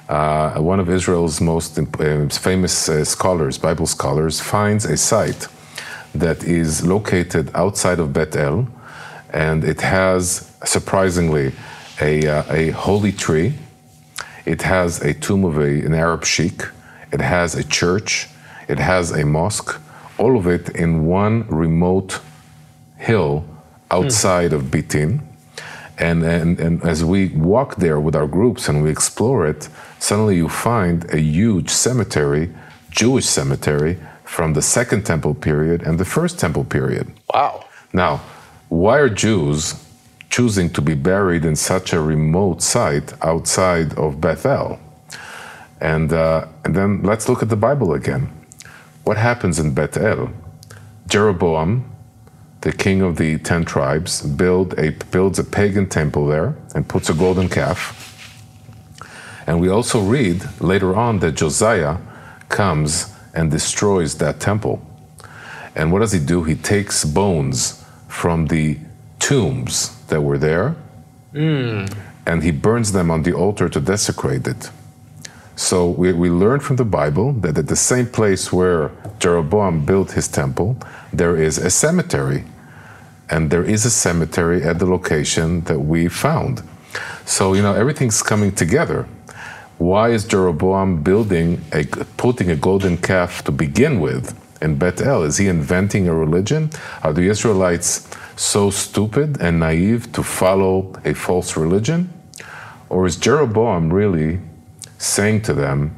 [0.09, 5.49] uh, one of Israel's most uh, famous uh, scholars, Bible scholars, finds a site
[6.15, 8.69] that is located outside of Bethel,
[9.31, 11.53] and it has surprisingly
[12.03, 13.55] a, uh, a holy tree.
[14.45, 16.63] It has a tomb of a, an Arab sheikh.
[17.13, 18.29] It has a church.
[18.69, 19.81] It has a mosque.
[20.19, 22.21] All of it in one remote
[22.99, 23.45] hill
[23.91, 25.21] outside of Beitin.
[25.99, 30.37] And, and, and as we walk there with our groups and we explore it, suddenly
[30.37, 32.51] you find a huge cemetery,
[32.91, 37.13] Jewish cemetery, from the Second Temple period and the First Temple period.
[37.33, 37.67] Wow.
[37.93, 38.23] Now,
[38.69, 39.75] why are Jews
[40.33, 44.81] choosing to be buried in such a remote site outside of Bethel?
[45.79, 48.33] And, uh, and then let's look at the Bible again.
[49.05, 50.31] What happens in Bethel?
[51.07, 51.85] Jeroboam,
[52.63, 57.11] the king of the ten tribes, build a, builds a pagan temple there and puts
[57.11, 57.99] a golden calf.
[59.47, 61.99] And we also read later on that Josiah
[62.49, 64.81] comes and destroys that temple.
[65.75, 66.45] And what does he do?
[66.45, 68.79] He takes bones from the
[69.19, 70.69] tombs that were there
[71.33, 71.85] hmm.
[72.29, 74.71] and he burns them on the altar to desecrate it.
[75.57, 80.13] So we, we learn from the Bible that at the same place where Jeroboam built
[80.13, 80.77] his temple,
[81.13, 82.45] there is a cemetery.
[83.29, 86.63] And there is a cemetery at the location that we found.
[87.25, 89.07] So, you know, everything's coming together.
[89.79, 91.85] Why is Jeroboam building a
[92.17, 94.25] putting a golden calf to begin with
[94.61, 95.23] in Bethel?
[95.23, 96.71] Is he inventing a religion?
[97.03, 102.13] Are the Israelites so stupid and naive to follow a false religion?
[102.89, 104.41] Or is Jeroboam really
[104.99, 105.97] saying to them,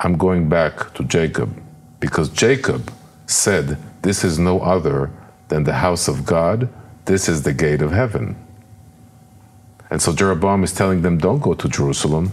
[0.00, 1.60] I'm going back to Jacob?
[2.00, 2.92] Because Jacob
[3.26, 5.10] said, This is no other
[5.48, 6.68] than the house of God,
[7.06, 8.36] this is the gate of heaven.
[9.90, 12.32] And so Jeroboam is telling them, Don't go to Jerusalem.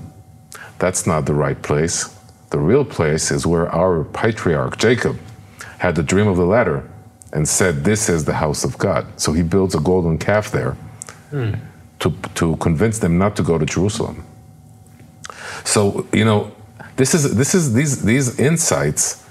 [0.80, 2.20] That's not the right place.
[2.50, 5.18] The real place is where our patriarch Jacob
[5.80, 6.88] had the dream of the ladder
[7.34, 9.06] and said, This is the house of God.
[9.20, 10.78] So he builds a golden calf there
[12.00, 14.26] to, to convince them not to go to Jerusalem.
[15.66, 16.56] So, you know,
[16.96, 19.26] this is, this is, these, these insights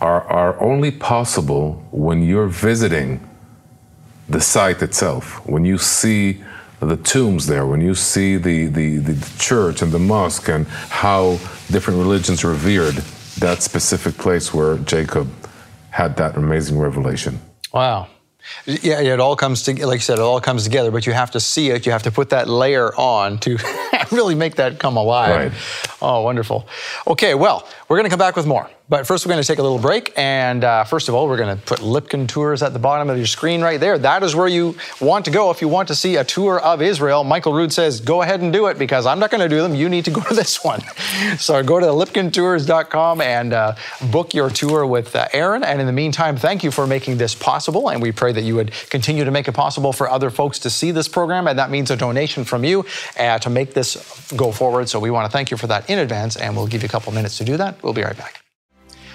[0.00, 3.20] are, are only possible when you're visiting
[4.28, 6.42] the site itself, when you see
[6.80, 11.32] the tombs there, when you see the, the, the church and the mosque and how
[11.70, 12.94] different religions revered
[13.38, 15.28] that specific place where Jacob
[15.92, 17.38] had that amazing revelation.
[17.72, 18.08] Wow.
[18.66, 19.86] Yeah, it all comes together.
[19.86, 21.86] Like you said, it all comes together, but you have to see it.
[21.86, 23.58] You have to put that layer on to
[24.10, 25.52] really make that come alive.
[25.52, 25.92] Right.
[26.02, 26.66] Oh, wonderful.
[27.06, 28.70] Okay, well, we're going to come back with more.
[28.88, 30.14] But first, we're going to take a little break.
[30.16, 33.18] And uh, first of all, we're going to put Lipkin Tours at the bottom of
[33.18, 33.98] your screen right there.
[33.98, 36.80] That is where you want to go if you want to see a tour of
[36.80, 37.22] Israel.
[37.22, 39.74] Michael Rood says, go ahead and do it because I'm not going to do them.
[39.74, 40.80] You need to go to this one.
[41.38, 43.74] So go to lipkintours.com and uh,
[44.10, 45.62] book your tour with uh, Aaron.
[45.64, 47.88] And in the meantime, thank you for making this possible.
[47.88, 50.70] And we pray that you would continue to make it possible for other folks to
[50.70, 51.46] see this program.
[51.46, 52.84] And that means a donation from you
[53.18, 54.88] uh, to make this go forward.
[54.88, 56.36] So we want to thank you for that in advance.
[56.36, 57.81] And we'll give you a couple minutes to do that.
[57.82, 58.42] We'll be right back.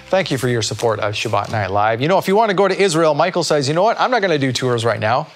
[0.10, 2.02] Thank you for your support of Shabbat Night Live.
[2.02, 4.00] You know, if you want to go to Israel, Michael says, you know what?
[4.00, 5.28] I'm not going to do tours right now.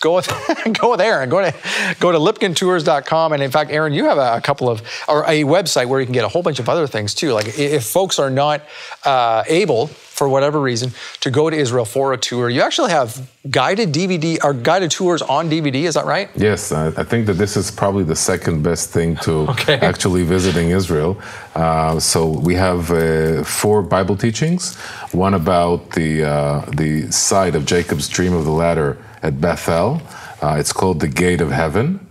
[0.00, 0.28] Go with
[0.80, 1.28] go with Aaron.
[1.28, 1.54] Go to
[2.00, 3.32] go to lipkintours.com.
[3.34, 6.06] And in fact, Aaron, you have a, a couple of or a website where you
[6.06, 7.32] can get a whole bunch of other things too.
[7.32, 8.62] Like if folks are not
[9.04, 13.30] uh, able for whatever reason to go to Israel for a tour, you actually have
[13.50, 15.84] guided DVD or guided tours on DVD.
[15.84, 16.28] Is that right?
[16.34, 19.74] Yes, I, I think that this is probably the second best thing to Okay.
[19.80, 21.20] actually visiting Israel.
[21.54, 24.76] Uh, so we have uh, four Bible teachings.
[25.12, 30.00] One about the uh, the site of Jacob's dream of the ladder at Bethel.
[30.42, 32.06] Uh, it's called the Gate of Heaven.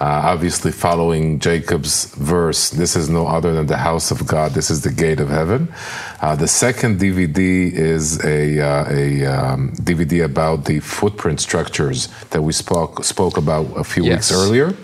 [0.00, 4.50] Uh, obviously, following Jacob's verse, this is no other than the house of God.
[4.50, 5.72] This is the gate of heaven.
[6.20, 12.42] Uh, the second DVD is a, uh, a um, DVD about the footprint structures that
[12.42, 14.32] we spoke spoke about a few Yes.
[14.32, 14.74] weeks earlier,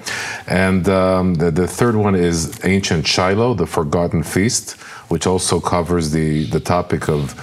[0.47, 4.75] and um, the, the third one is ancient Shiloh, the forgotten feast,
[5.11, 7.35] which also covers the the topic of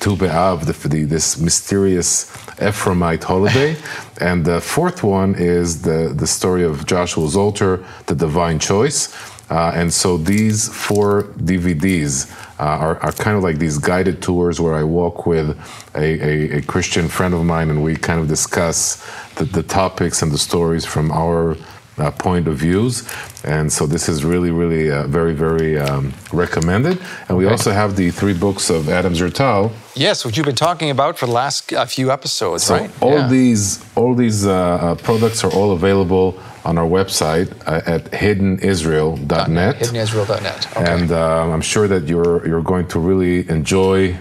[0.00, 2.24] Tu B'Av, the, the, this mysterious
[2.60, 3.76] Ephraimite holiday.
[4.20, 9.14] and the fourth one is the, the story of Joshua's altar, the divine choice.
[9.50, 12.30] Uh, and so these four DVDs
[12.60, 15.58] uh, are, are kind of like these guided tours where I walk with
[15.96, 19.04] a, a, a Christian friend of mine and we kind of discuss
[19.34, 21.56] the, the topics and the stories from our
[22.00, 23.02] uh, point of views.
[23.44, 26.98] And so this is really, really uh, very, very um, recommended.
[27.28, 29.70] And we also have the three books of Adam Zertal.
[29.94, 32.90] Yes, which you've been talking about for the last uh, few episodes, So right?
[33.00, 33.28] all Yeah.
[33.28, 36.28] these all these uh, uh, products are all available
[36.64, 39.76] on our website uh, at hiddenisrael.net.
[39.78, 40.68] HiddenIsrael.net.
[40.76, 40.92] Okay.
[40.92, 44.16] And uh, I'm sure that you're you're going to really enjoy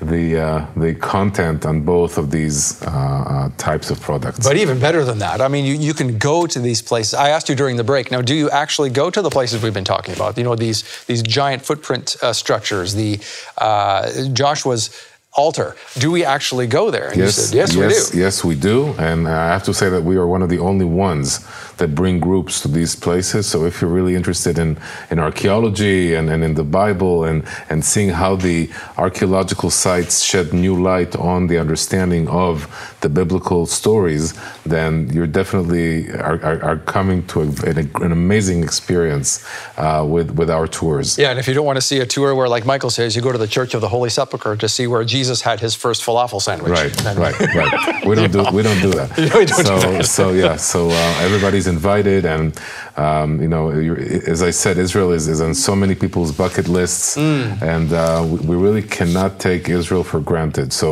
[0.00, 4.46] the uh, the content on both of these uh, uh, types of products.
[4.46, 7.14] But even better than that, I mean, you, you can go to these places.
[7.14, 8.10] I asked you during the break.
[8.10, 10.36] Now, do you actually go to the places we've been talking about?
[10.36, 13.20] You know, these these giant footprint uh, structures, the
[13.56, 14.90] uh, Joshua's
[15.36, 15.76] altar.
[15.98, 17.08] Do we actually go there?
[17.08, 18.18] And you said, yes, yes, we do.
[18.24, 18.94] Yes, we do.
[18.98, 22.18] And I have to say that we are one of the only ones that bring
[22.18, 23.46] groups to these places.
[23.46, 24.78] So if you're really interested in,
[25.10, 30.54] in archaeology and, and in the Bible and, and seeing how the archaeological sites shed
[30.54, 32.66] new light on the understanding of
[33.02, 34.32] the biblical stories,
[34.64, 40.30] then you're definitely are, are, are coming to a, an, an amazing experience uh, with,
[40.38, 41.18] with our tours.
[41.18, 43.20] Yeah, and if you don't want to see a tour where, like Michael says, you
[43.20, 46.00] go to the Church of the Holy Sepulchre to see where Jesus had his first
[46.04, 46.72] falafel sandwich.
[46.72, 48.06] Right, right, right.
[48.06, 49.08] We don't do we don't do that.
[49.18, 50.06] We don't do so, that.
[50.06, 52.44] so yeah, so uh, everybody's invited, and
[52.96, 53.70] um, you know,
[54.34, 57.62] as I said, Israel is, is on so many people's bucket lists, Mm.
[57.74, 60.68] and uh, we, we really cannot take Israel for granted.
[60.72, 60.88] So,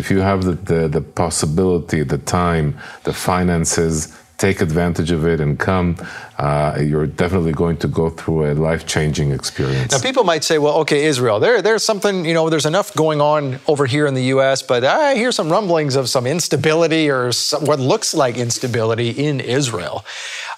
[0.00, 2.66] if you have the, the the possibility, the time,
[3.04, 3.96] the finances.
[4.40, 5.96] Take advantage of it and come.
[6.38, 9.92] Uh, you're definitely going to go through a life-changing experience.
[9.92, 13.20] Now, people might say, well, okay, Israel, there, there's something, you know, there's enough going
[13.20, 17.32] on over here in the U.S., but I hear some rumblings of some instability or
[17.32, 20.06] some, what looks like instability in Israel.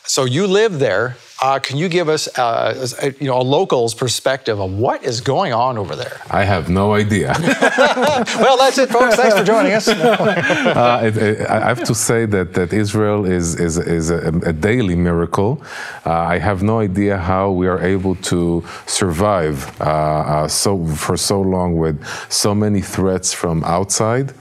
[0.04, 1.16] So you live there.
[1.40, 5.20] Uh, can you give us, uh, a, you know, a local's perspective of what is
[5.20, 6.20] going on over there?
[6.30, 7.34] I have no idea.
[7.40, 9.16] well, that's it, folks.
[9.16, 9.88] Thanks for joining us.
[9.88, 14.52] uh, it, it, I have to say that, that Israel is, is, is a, a
[14.52, 15.62] daily miracle.
[16.06, 21.16] Uh, I have no idea how we are able to survive uh, uh, so for
[21.16, 24.32] so long with so many threats from outside,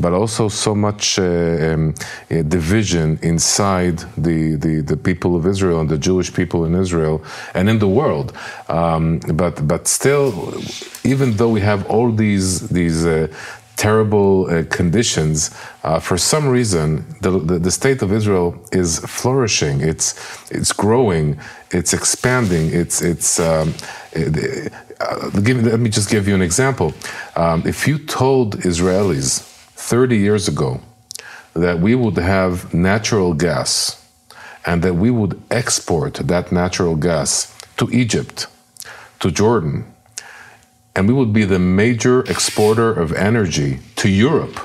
[0.00, 1.94] but also so much uh, um,
[2.30, 7.22] uh, division inside the, the, the people of Israel and the Jewish people in Israel
[7.54, 8.32] and in the world.
[8.68, 10.54] Um, but but still,
[11.04, 13.28] even though we have all these these uh,
[13.76, 15.50] terrible uh, conditions,
[15.84, 19.80] uh, for some reason, the, the, the state of Israel is flourishing.
[19.80, 20.14] It's
[20.50, 21.38] it's growing.
[21.70, 22.70] It's expanding.
[22.72, 23.40] It's it's.
[23.40, 23.74] Um,
[24.12, 26.94] it- uh, give, let me just give you an example.
[27.36, 30.80] Um, if you told Israelis 30 years ago
[31.54, 34.02] that we would have natural gas
[34.66, 38.46] and that we would export that natural gas to Egypt,
[39.20, 39.84] to Jordan,
[40.94, 44.58] and we would be the major exporter of energy to Europe,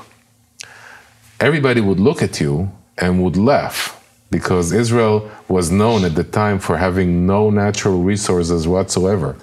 [1.38, 6.58] everybody would look at you and would laugh because Israel was known at the time
[6.58, 9.36] for having no natural resources whatsoever.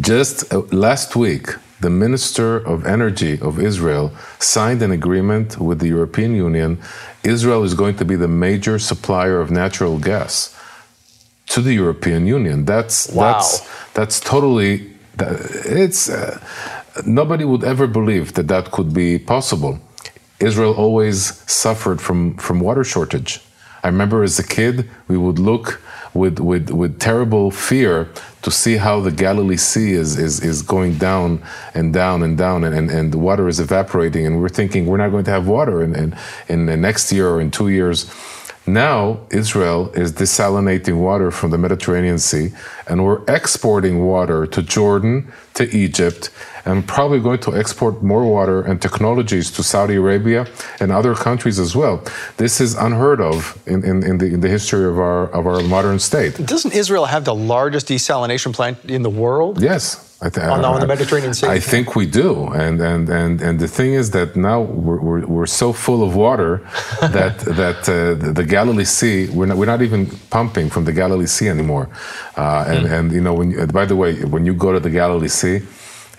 [0.00, 1.48] Just uh, last week,
[1.80, 6.78] the Minister of Energy of Israel signed an agreement with the European Union.
[7.24, 10.54] Israel is going to be the major supplier of natural gas
[11.46, 12.64] to the European Union.
[12.64, 13.32] That's Wow.
[13.32, 13.50] that's
[13.94, 14.72] that's totally
[15.82, 16.38] it's uh,
[17.06, 19.78] nobody would ever believe that that could be possible.
[20.38, 21.16] Israel always
[21.50, 23.40] suffered from from water shortage.
[23.82, 25.80] I remember as a kid, we would look
[26.14, 28.08] with with with terrible fear
[28.42, 31.42] to see how the Galilee Sea is is, is going down
[31.74, 34.96] and down and down and, and, and the water is evaporating and we're thinking we're
[34.96, 36.16] not going to have water in, in,
[36.48, 38.10] in the next year or in two years.
[38.66, 42.52] Now Israel is desalinating water from the Mediterranean Sea,
[42.86, 46.30] and we're exporting water to Jordan, to Egypt,
[46.64, 50.46] and probably going to export more water and technologies to Saudi Arabia
[50.78, 52.04] and other countries as well.
[52.36, 55.62] This is unheard of in, in, in, the, in the history of our of our
[55.62, 56.36] modern state.
[56.44, 59.62] Doesn't Israel have the largest desalination plant in the world?
[59.62, 60.09] Yes.
[60.22, 61.46] I th- On on the Mediterranean Sea.
[61.56, 65.24] I think we do, and and and and the thing is that now we're we're,
[65.26, 66.60] we're so full of water
[67.00, 70.92] that that uh, the, the Galilee Sea we're not we're not even pumping from the
[70.92, 71.88] Galilee Sea anymore,
[72.36, 72.94] uh, and Hmm.
[72.96, 75.60] and you know when you, by the way when you go to the Galilee Sea.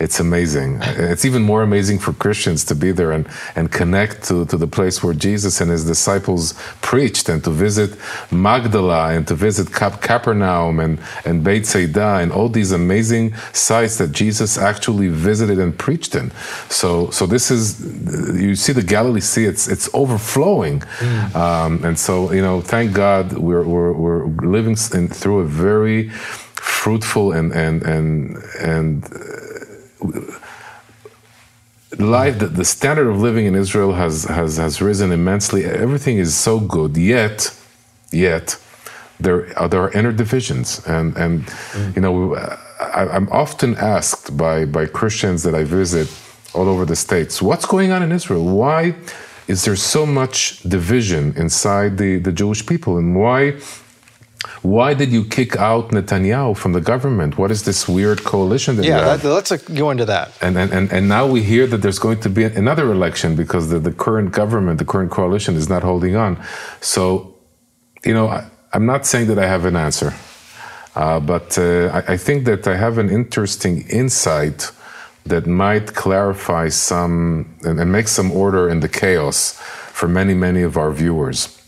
[0.02, 0.80] It's amazing.
[0.82, 4.66] It's even more amazing for Christians to be there and, and connect to, to the
[4.66, 7.92] place where Jesus and his disciples preached and to visit
[8.32, 14.00] Magdala and to visit Cap- Capernaum and, and Beit Saida and all these amazing sites
[14.00, 16.32] that Jesus actually visited and preached in.
[16.70, 17.80] So, so this is,
[18.42, 20.82] you see the Galilee Sea, it's, it's overflowing.
[21.36, 26.10] Um, and so, you know, thank God we're, we're, we're living in, through a very
[26.10, 29.04] fruitful and, and, and, and
[31.98, 35.66] life the, the standard of living in Israel has, has has risen immensely.
[35.66, 37.56] Everything is so good, yet
[38.12, 38.58] yet
[39.22, 40.86] there are, there are inner divisions.
[40.88, 41.96] And, and mm.
[41.96, 46.08] you know, I, I'm often asked by, by Christians that I visit
[46.54, 48.44] all over the States, what's going on in Israel?
[48.44, 48.96] Why
[49.48, 52.98] is there so much division inside the, the Jewish people?
[52.98, 53.56] And why
[54.62, 57.38] why did you kick out Netanyahu from the government?
[57.38, 60.32] What is this weird coalition that yeah, that, let's uh, go into that.
[60.42, 63.70] And, and, and, and now we hear that there's going to be another election because
[63.70, 66.44] the, the current government, the current coalition is not holding on.
[66.80, 67.36] So,
[68.06, 70.14] you know, I, am not saying that I have an answer,
[70.96, 74.72] uh, but uh, I, I think that I have an interesting insight
[75.26, 79.54] that might clarify some and, and make some order in the chaos
[79.92, 81.61] for many, many of our viewers.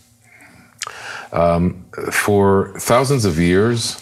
[1.34, 4.00] Um, for thousands of years,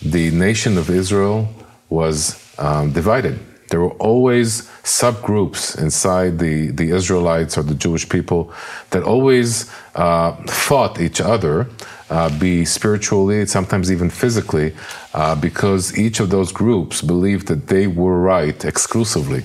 [0.00, 1.48] the nation of Israel
[1.90, 2.18] was
[2.58, 3.38] um, divided.
[3.68, 8.52] There were always subgroups inside the, the Israelites or the Jewish people
[8.90, 11.68] that always uh, fought each other,
[12.08, 14.74] uh, be spiritually, sometimes even physically,
[15.14, 19.44] uh, because each of those groups believed that they were right exclusively.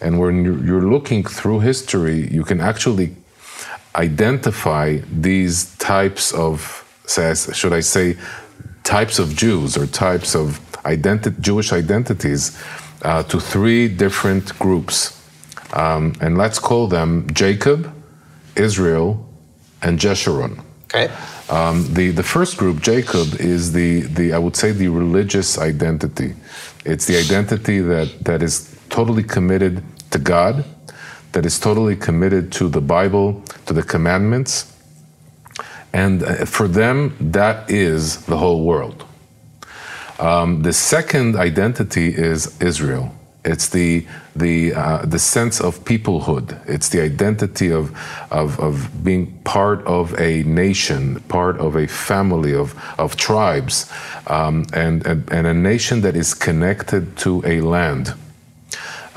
[0.00, 3.16] And when you're looking through history, you can actually
[3.98, 8.16] identify these types of, should I say,
[8.84, 12.56] types of Jews or types of identi- Jewish identities
[13.02, 15.20] uh, to three different groups.
[15.72, 17.92] Um, and let's call them Jacob,
[18.56, 19.26] Israel,
[19.82, 20.64] and Jeshurun.
[20.84, 21.12] Okay.
[21.50, 26.34] Um, the, the first group, Jacob, is the, the, I would say, the religious identity.
[26.84, 29.82] It's the identity that, that is totally committed
[30.12, 30.64] to God
[31.38, 34.74] that is totally committed to the Bible, to the commandments.
[35.92, 39.04] And uh, for them, that is the whole world.
[40.18, 43.14] Um, the second identity is Israel.
[43.44, 46.58] It's the the uh, the sense of peoplehood.
[46.66, 47.96] It's the identity of,
[48.32, 53.88] of of being part of a nation, part of a family of of tribes,
[54.26, 58.14] um, and, and and a nation that is connected to a land.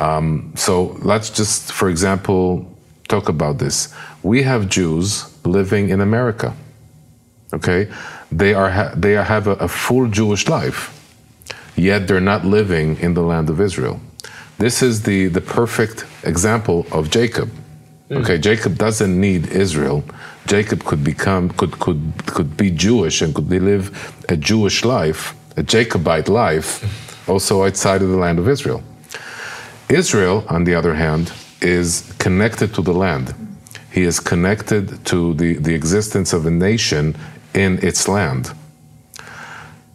[0.01, 2.65] Um, so let's just, for example,
[3.07, 3.93] talk about this.
[4.23, 5.07] We have Jews
[5.45, 6.55] living in America.
[7.53, 7.91] Okay,
[8.31, 10.79] they are they have a, a full Jewish life,
[11.75, 13.99] yet they're not living in the land of Israel.
[14.57, 17.49] This is the the perfect example of Jacob.
[18.09, 18.21] Mm.
[18.21, 20.03] Okay, Jacob doesn't need Israel.
[20.47, 23.85] Jacob could become could could could be Jewish and could live
[24.29, 26.69] a Jewish life, a Jacobite life,
[27.29, 28.81] also outside of the land of Israel.
[29.93, 33.35] Israel, on the other hand, is connected to the land.
[33.91, 37.15] He is connected to the, the existence of a nation
[37.53, 38.53] in its land.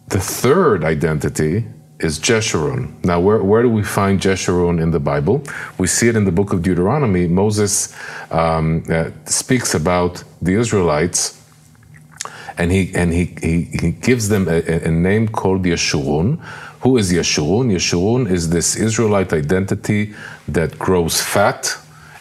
[0.09, 1.65] The third identity
[1.99, 3.03] is Jeshurun.
[3.03, 5.41] Now, where, where do we find Jeshurun in the Bible?
[5.77, 7.27] We see it in the book of Deuteronomy.
[7.27, 7.95] Moses
[8.31, 11.41] um, uh, speaks about the Israelites,
[12.57, 16.39] and he and he, he, he gives them a, a name called Yeshurun,
[16.87, 17.69] who is Yeshurun?
[17.69, 20.13] Yeshurun is this Israelite identity
[20.47, 21.77] that grows fat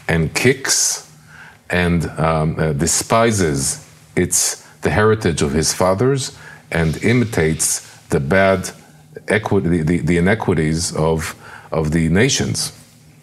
[0.09, 1.09] and kicks
[1.71, 6.37] and um, uh, despises its the heritage of his fathers
[6.73, 7.69] and imitates
[8.09, 8.69] the bad
[9.29, 11.37] equity, the, the inequities of,
[11.71, 12.73] of the nations.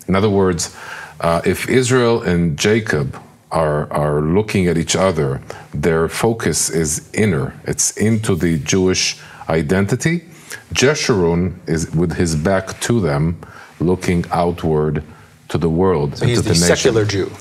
[0.07, 0.73] In other words,
[1.19, 3.21] uh, if Israel and Jacob
[3.51, 5.41] are, are looking at each other,
[5.73, 9.17] their focus is inner, it's into the Jewish
[9.49, 10.23] identity
[10.73, 13.39] Jeshurun is with his back to them,
[13.79, 15.03] looking outward
[15.49, 16.17] to the world.
[16.17, 17.31] So he's the, the secular Jew,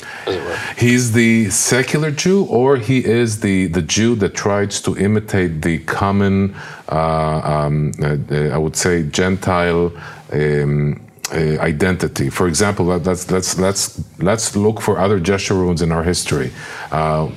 [0.77, 5.79] He's the secular Jew, or he is the, the Jew that tries to imitate the
[5.81, 6.55] common,
[6.91, 9.93] uh, um, uh, I would say, Gentile.
[10.33, 11.01] Um,
[11.33, 12.29] uh, identity.
[12.29, 16.53] For example, let's let's let's let's look for other Jeshuruns in our history.
[16.91, 17.31] Uh,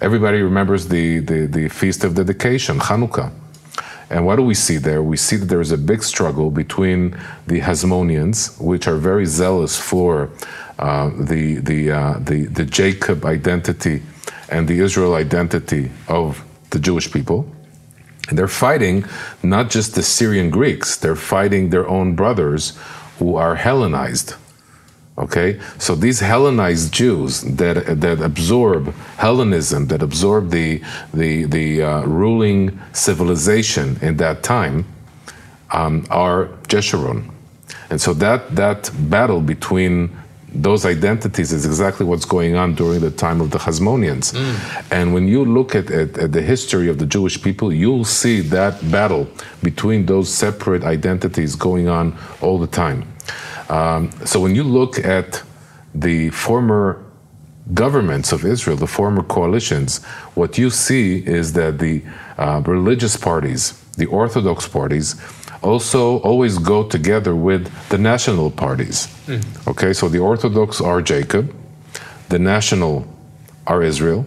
[0.00, 3.30] everybody remembers the, the the feast of dedication, Hanukkah.
[4.08, 5.02] And what do we see there?
[5.02, 7.10] We see that there is a big struggle between
[7.46, 10.30] the Hasmoneans, which are very zealous for
[10.78, 14.02] uh, the, the, uh, the, the Jacob identity
[14.48, 17.50] and the Israel identity of the Jewish people.
[18.28, 19.04] And they're fighting
[19.42, 22.78] not just the Syrian Greeks, they're fighting their own brothers
[23.18, 24.34] who are Hellenized.
[25.18, 30.82] Okay, so these Hellenized Jews that that absorb Hellenism, that absorb the
[31.14, 34.84] the the uh, ruling civilization in that time,
[35.72, 37.30] um, are Jeshurun,
[37.88, 40.10] and so that that battle between
[40.62, 44.32] those identities is exactly what's going on during the time of the Hasmoneans.
[44.32, 44.86] Mm.
[44.90, 48.40] And when you look at, at, at, the history of the Jewish people, you'll see
[48.40, 49.28] that battle
[49.62, 53.04] between those separate identities going on all the time.
[53.68, 55.42] Um, so when you look at
[55.94, 57.02] the former
[57.74, 60.04] governments of Israel, the former coalitions,
[60.34, 62.02] what you see is that the
[62.38, 65.16] uh, religious parties, the Orthodox parties,
[65.62, 69.08] also always go together with the national parties.
[69.26, 69.68] Mm.
[69.68, 71.54] Okay, so the Orthodox are Jacob,
[72.28, 73.06] the national
[73.66, 74.26] are Israel,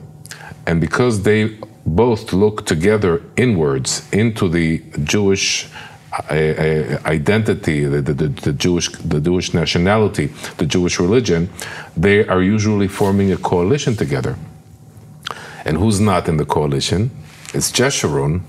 [0.67, 5.67] and because they both look together inwards into the Jewish
[6.30, 11.49] identity, the, the, the, Jewish, the Jewish nationality, the Jewish religion,
[11.95, 14.38] they are usually forming a coalition together.
[15.65, 17.11] And who's not in the coalition?
[17.53, 18.41] It's Jeshurun,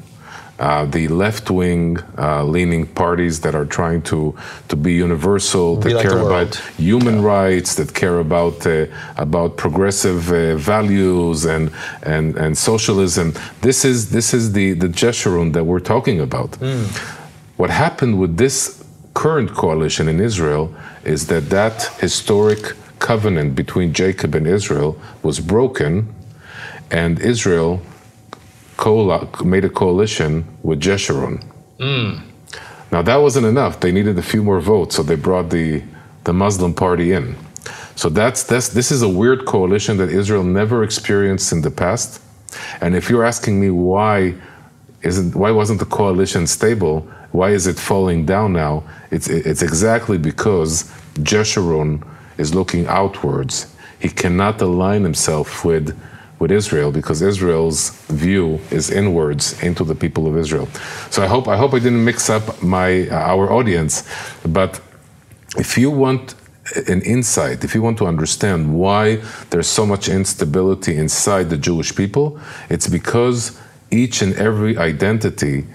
[0.60, 4.36] uh, the left-wing uh, leaning parties that are trying to
[4.68, 7.24] to be universal, that like care about human yeah.
[7.24, 11.70] rights, that care about uh, about progressive uh, values and
[12.02, 13.32] and and socialism.
[13.62, 16.50] This is this is the the Jeshurun that we're talking about.
[16.60, 17.19] Mm.
[17.60, 18.82] What happened with this
[19.12, 25.92] current coalition in Israel is that that historic covenant between Jacob and Israel was broken,
[26.90, 27.82] and Israel
[29.44, 30.32] made a coalition
[30.62, 31.44] with Jeshurun.
[31.78, 32.22] Mm.
[32.90, 33.78] Now that wasn't enough.
[33.80, 35.82] They needed a few more votes, so they brought the
[36.24, 37.36] the Muslim party in.
[37.94, 42.22] So that's, that's this is a weird coalition that Israel never experienced in the past.
[42.80, 44.34] And if you're asking me why
[45.02, 47.06] isn't why wasn't the coalition stable?
[47.32, 48.84] Why is it falling down now?
[49.10, 52.06] It's, it's exactly because Jeshurun
[52.38, 53.74] is looking outwards.
[54.00, 55.96] He cannot align himself with,
[56.38, 60.66] with Israel because Israel's view is inwards into the people of Israel.
[61.10, 64.08] So I hope, I hope I didn't mix up my, uh, our audience,
[64.44, 64.80] but
[65.56, 66.34] if you want
[66.88, 69.16] an insight, if you want to understand why
[69.50, 73.58] there's so much instability inside the Jewish people, it's because
[73.90, 75.66] each and every identity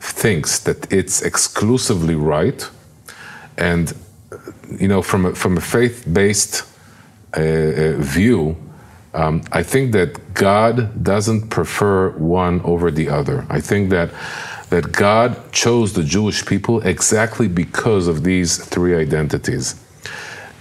[0.00, 2.68] thinks that it's exclusively right,
[3.56, 3.94] and
[4.78, 6.62] you know, from a, from a faith-based
[7.36, 8.56] uh, uh, view,
[9.14, 13.46] um, I think that God doesn't prefer one over the other.
[13.48, 14.10] I think that
[14.70, 19.82] that God chose the Jewish people exactly because of these three identities.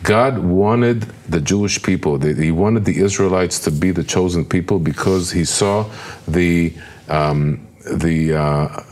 [0.03, 5.31] God wanted the Jewish people, he wanted the Israelites to be the chosen people because
[5.31, 5.89] he saw
[6.27, 6.73] the
[7.09, 8.83] um, the uh,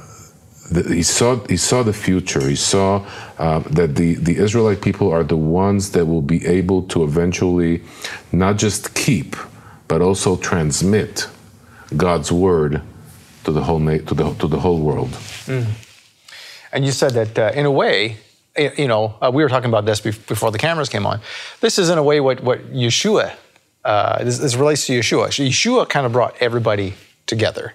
[0.74, 2.48] he saw he saw the future.
[2.48, 3.06] He saw
[3.38, 7.84] uh, that the the Israelite people are the ones that will be able to eventually
[8.32, 9.36] not just keep
[9.88, 11.28] but also transmit
[11.96, 12.82] God's word
[13.44, 15.10] to the whole to the to the whole world.
[15.46, 15.68] Mm.
[16.72, 18.18] And you said that uh, in a way,
[18.58, 21.22] you know, uh, we were talking about this before the cameras came on.
[21.62, 23.36] This is in a way what what Yeshua.
[23.84, 25.28] Uh, this, this relates to Yeshua.
[25.28, 26.96] Yeshua kind of brought everybody
[27.28, 27.74] together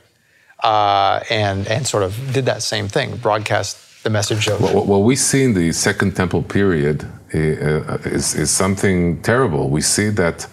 [0.62, 4.60] uh, and and sort of did that same thing, broadcast the message of.
[4.60, 7.04] Well, what we see in the Second Temple period
[7.34, 9.68] uh, is, is something terrible.
[9.68, 10.46] We see that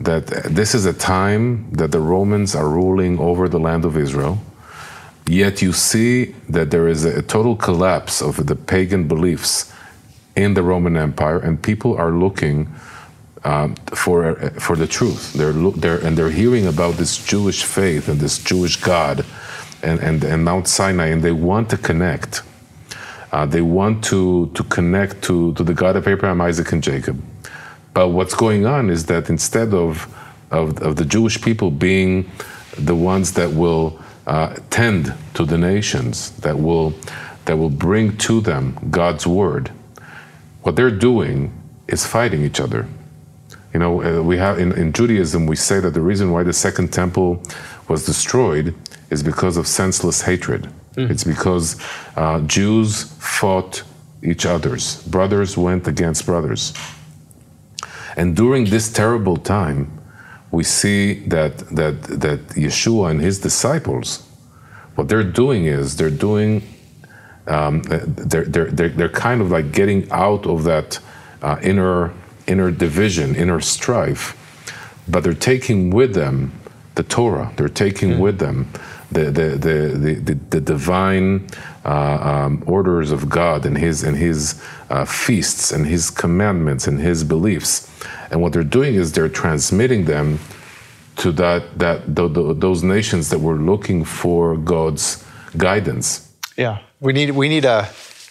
[0.00, 4.38] that this is a time that the Romans are ruling over the land of Israel.
[5.26, 9.72] Yet you see that there is a total collapse of the pagan beliefs
[10.36, 12.72] in the Roman Empire, and people are looking
[13.44, 15.32] um, for for the truth.
[15.32, 19.24] They're, they're and they're hearing about this Jewish faith and this Jewish God,
[19.82, 22.42] and and, and Mount Sinai, and they want to connect.
[23.32, 27.22] Uh, they want to to connect to to the God of Abraham, Isaac, and Jacob.
[27.94, 30.12] But what's going on is that instead of
[30.50, 32.30] of, of the Jewish people being
[32.76, 36.94] the ones that will uh, tend to the nations, that will
[37.44, 39.70] that will bring to them God's word,
[40.62, 41.52] what they're doing
[41.86, 42.86] is fighting each other
[43.72, 46.52] you know, uh, we have in, in Judaism, we say that the reason why the
[46.52, 47.42] second temple
[47.88, 48.74] was destroyed
[49.10, 50.68] is because of senseless hatred.
[50.94, 51.10] Mm.
[51.10, 51.76] It's because
[52.16, 53.82] uh, Jews fought
[54.22, 55.02] each other's.
[55.04, 56.72] Brothers went against brothers.
[58.16, 59.92] And during this terrible time,
[60.50, 64.26] we see that, that, that Yeshua and his disciples,
[64.94, 66.62] what they're doing is they're doing,
[67.46, 70.98] um, they're, they're, they're, they're kind of like getting out of that
[71.42, 72.12] uh, inner
[72.48, 74.34] inner division, inner strife,
[75.06, 76.52] but they're taking with them
[76.96, 77.52] the Torah.
[77.56, 78.18] They're taking mm.
[78.18, 78.68] with them
[79.12, 81.46] the the the the, the divine
[81.84, 87.00] uh, um, orders of God and His and His uh, feasts and His commandments and
[87.00, 87.88] His beliefs.
[88.30, 90.40] And what they're doing is they're transmitting them
[91.16, 95.24] to that that the, the, those nations that were looking for God's
[95.56, 96.30] guidance.
[96.56, 97.88] Yeah, we need we need a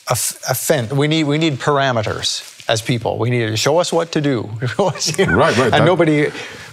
[0.10, 0.18] a,
[0.50, 0.92] a fence.
[0.92, 3.18] We need we need parameters as people.
[3.18, 4.42] We need to show us what to do.
[4.80, 5.74] right, right.
[5.74, 6.30] And nobody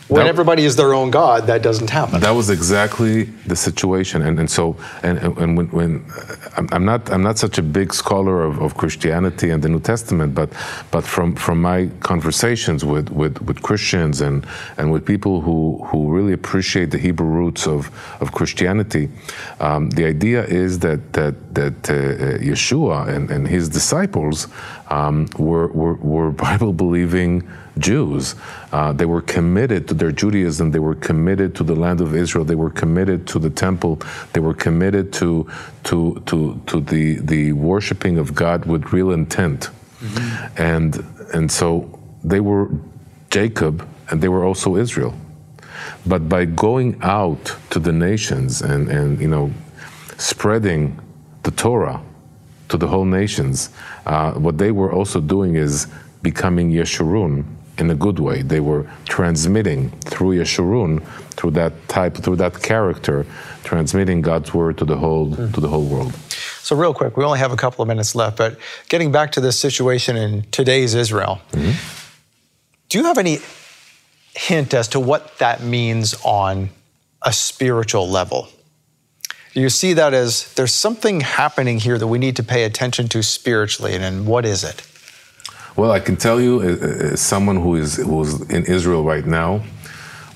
[0.09, 2.20] when That- everybody is their own God, that doesn't happen.
[2.20, 6.05] That was exactly the situation, and and so and and when, when
[6.59, 9.80] I'm, I'm not I'm not such a big scholar of, of Christianity and the New
[9.80, 10.50] Testament, but
[10.90, 14.46] but from from my conversations with with, with Christians and
[14.78, 17.90] and with people who who really appreciate the Hebrew roots of
[18.20, 19.09] of Christianity,
[19.61, 24.48] um, the idea is that that that uh, uh, Yeshua and, and his disciples
[24.90, 27.42] um, were, were were Bible believing.
[27.78, 28.34] Jews.
[28.72, 30.70] Uh, they were committed to their Judaism.
[30.70, 32.44] They were committed to the land of Israel.
[32.44, 34.00] They were committed to the temple.
[34.32, 35.50] They were committed to
[35.84, 39.70] to to to the the worshiping of God with real intent.
[40.56, 42.70] And and so they were
[43.30, 45.14] Jacob, and they were also Israel.
[46.06, 49.52] But by going out to the nations and and you know
[50.18, 51.00] spreading
[51.42, 52.00] the Torah
[52.68, 53.70] to the whole nations,
[54.06, 55.88] uh, what they were also doing is
[56.22, 57.44] becoming Yeshurun
[57.78, 58.42] in a good way.
[58.42, 63.26] They were transmitting through Yeshurun, through that type, through that character,
[63.64, 66.14] transmitting God's word to the whole to the whole world.
[66.62, 68.58] So, real quick, we only have a couple of minutes left, but
[68.88, 71.72] getting back to this situation in today's Israel, mm-hmm.
[72.88, 73.38] do you have any
[74.34, 76.70] hint as to what that means on
[77.22, 78.48] a spiritual level?
[79.52, 83.08] Do you see that as there's something happening here that we need to pay attention
[83.08, 84.82] to spiritually, and, and what is it?
[85.76, 89.58] Well, I can tell you, uh, as someone who is who's in Israel right now,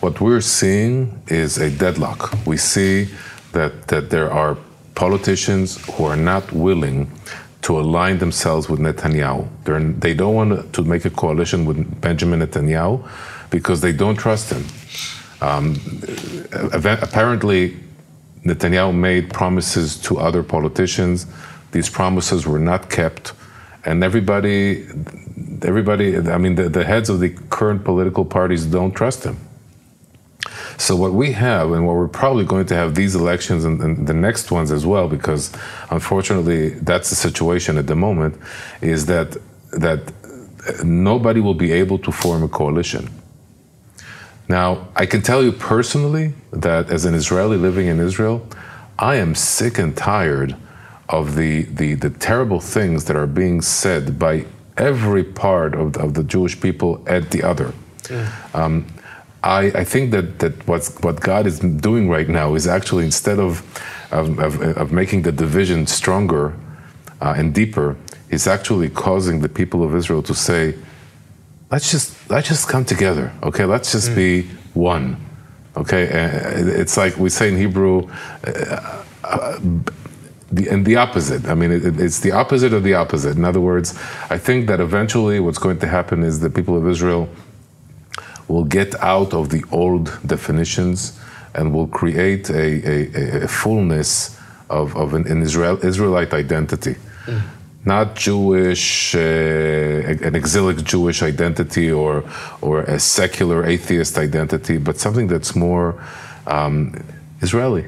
[0.01, 2.35] what we're seeing is a deadlock.
[2.45, 3.09] We see
[3.53, 4.57] that that there are
[4.97, 7.09] politicians who are not willing
[7.63, 9.49] to align themselves with Netanyahu.
[9.65, 13.09] They're, they don't want to make a coalition with Benjamin Netanyahu
[13.51, 14.65] because they don't trust him.
[15.41, 15.77] Um,
[16.53, 17.77] apparently,
[18.45, 21.27] Netanyahu made promises to other politicians.
[21.71, 23.33] These promises were not kept,
[23.89, 24.87] and everybody,
[25.63, 26.17] everybody.
[26.19, 29.39] I mean, the, the heads of the current political parties don't trust him.
[30.77, 34.07] So what we have, and what we're probably going to have these elections and, and
[34.07, 35.53] the next ones as well, because
[35.91, 38.37] unfortunately that's the situation at the moment,
[38.81, 39.37] is that
[39.73, 40.01] that
[40.85, 43.09] nobody will be able to form a coalition.
[44.49, 48.47] Now, I can tell you personally that as an Israeli living in Israel,
[48.99, 50.57] I am sick and tired
[51.09, 54.45] of the, the, the terrible things that are being said by
[54.77, 57.73] every part of, of the Jewish people at the other.
[58.55, 58.87] Um,
[59.43, 63.39] I, I think that, that what's, what God is doing right now is actually instead
[63.39, 63.63] of,
[64.11, 66.55] of, of, of making the division stronger
[67.21, 67.97] uh, and deeper,
[68.31, 70.75] is actually causing the people of Israel to say,
[71.71, 73.65] let's just let's just come together okay?
[73.65, 74.43] Let's just be
[74.75, 75.17] one
[75.77, 76.07] okay?
[76.09, 78.09] Uh, it's like we say in hebrew
[78.47, 79.05] uh,
[80.59, 83.61] the, and the opposite i mean it, it's the opposite of the opposite in other
[83.61, 83.89] words
[84.37, 87.29] i think that eventually what's going to happen is the people of israel
[88.49, 91.19] will get out of the old definitions
[91.55, 94.39] and will create a, a, a fullness
[94.71, 96.97] of, of an, an Israel, Israelite identity.
[97.85, 102.25] Not Jewish, uh, an exilic Jewish identity or,
[102.61, 106.03] or a secular atheist identity, but something that's more
[106.47, 106.95] um,
[107.41, 107.87] Israeli.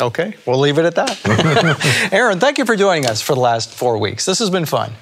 [0.00, 2.10] Okay, we'll leave it at that.
[2.12, 4.24] Aaron, thank you for joining us for the last four weeks.
[4.24, 4.92] This has been fun.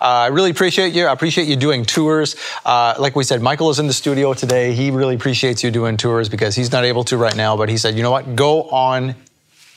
[0.00, 1.06] Uh, I really appreciate you.
[1.06, 2.34] I appreciate you doing tours.
[2.64, 4.72] Uh, like we said, Michael is in the studio today.
[4.72, 7.76] He really appreciates you doing tours because he's not able to right now, but he
[7.76, 9.14] said, you know what, go on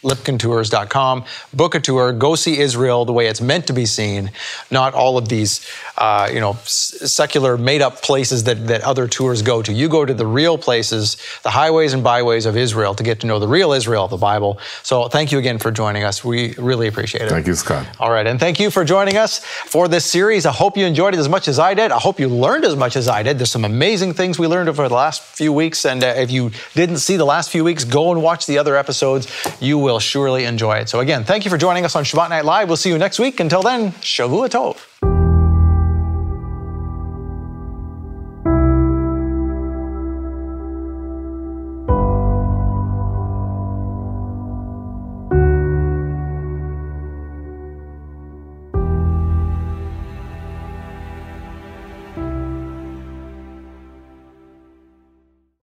[0.05, 4.31] lipkintours.com, book a tour, go see Israel the way it's meant to be seen,
[4.71, 9.61] not all of these, uh, you know, secular made-up places that, that other tours go
[9.61, 9.73] to.
[9.73, 13.27] You go to the real places, the highways and byways of Israel to get to
[13.27, 14.59] know the real Israel of the Bible.
[14.83, 16.23] So thank you again for joining us.
[16.23, 17.29] We really appreciate it.
[17.29, 17.87] Thank you, Scott.
[17.99, 20.45] All right, and thank you for joining us for this series.
[20.45, 21.91] I hope you enjoyed it as much as I did.
[21.91, 23.39] I hope you learned as much as I did.
[23.39, 26.51] There's some amazing things we learned over the last few weeks, and uh, if you
[26.75, 29.27] didn't see the last few weeks, go and watch the other episodes.
[29.59, 30.89] You will surely enjoy it.
[30.89, 32.67] So again, thank you for joining us on Shabbat Night Live.
[32.67, 33.39] We'll see you next week.
[33.39, 35.14] Until then, Shavua Tov.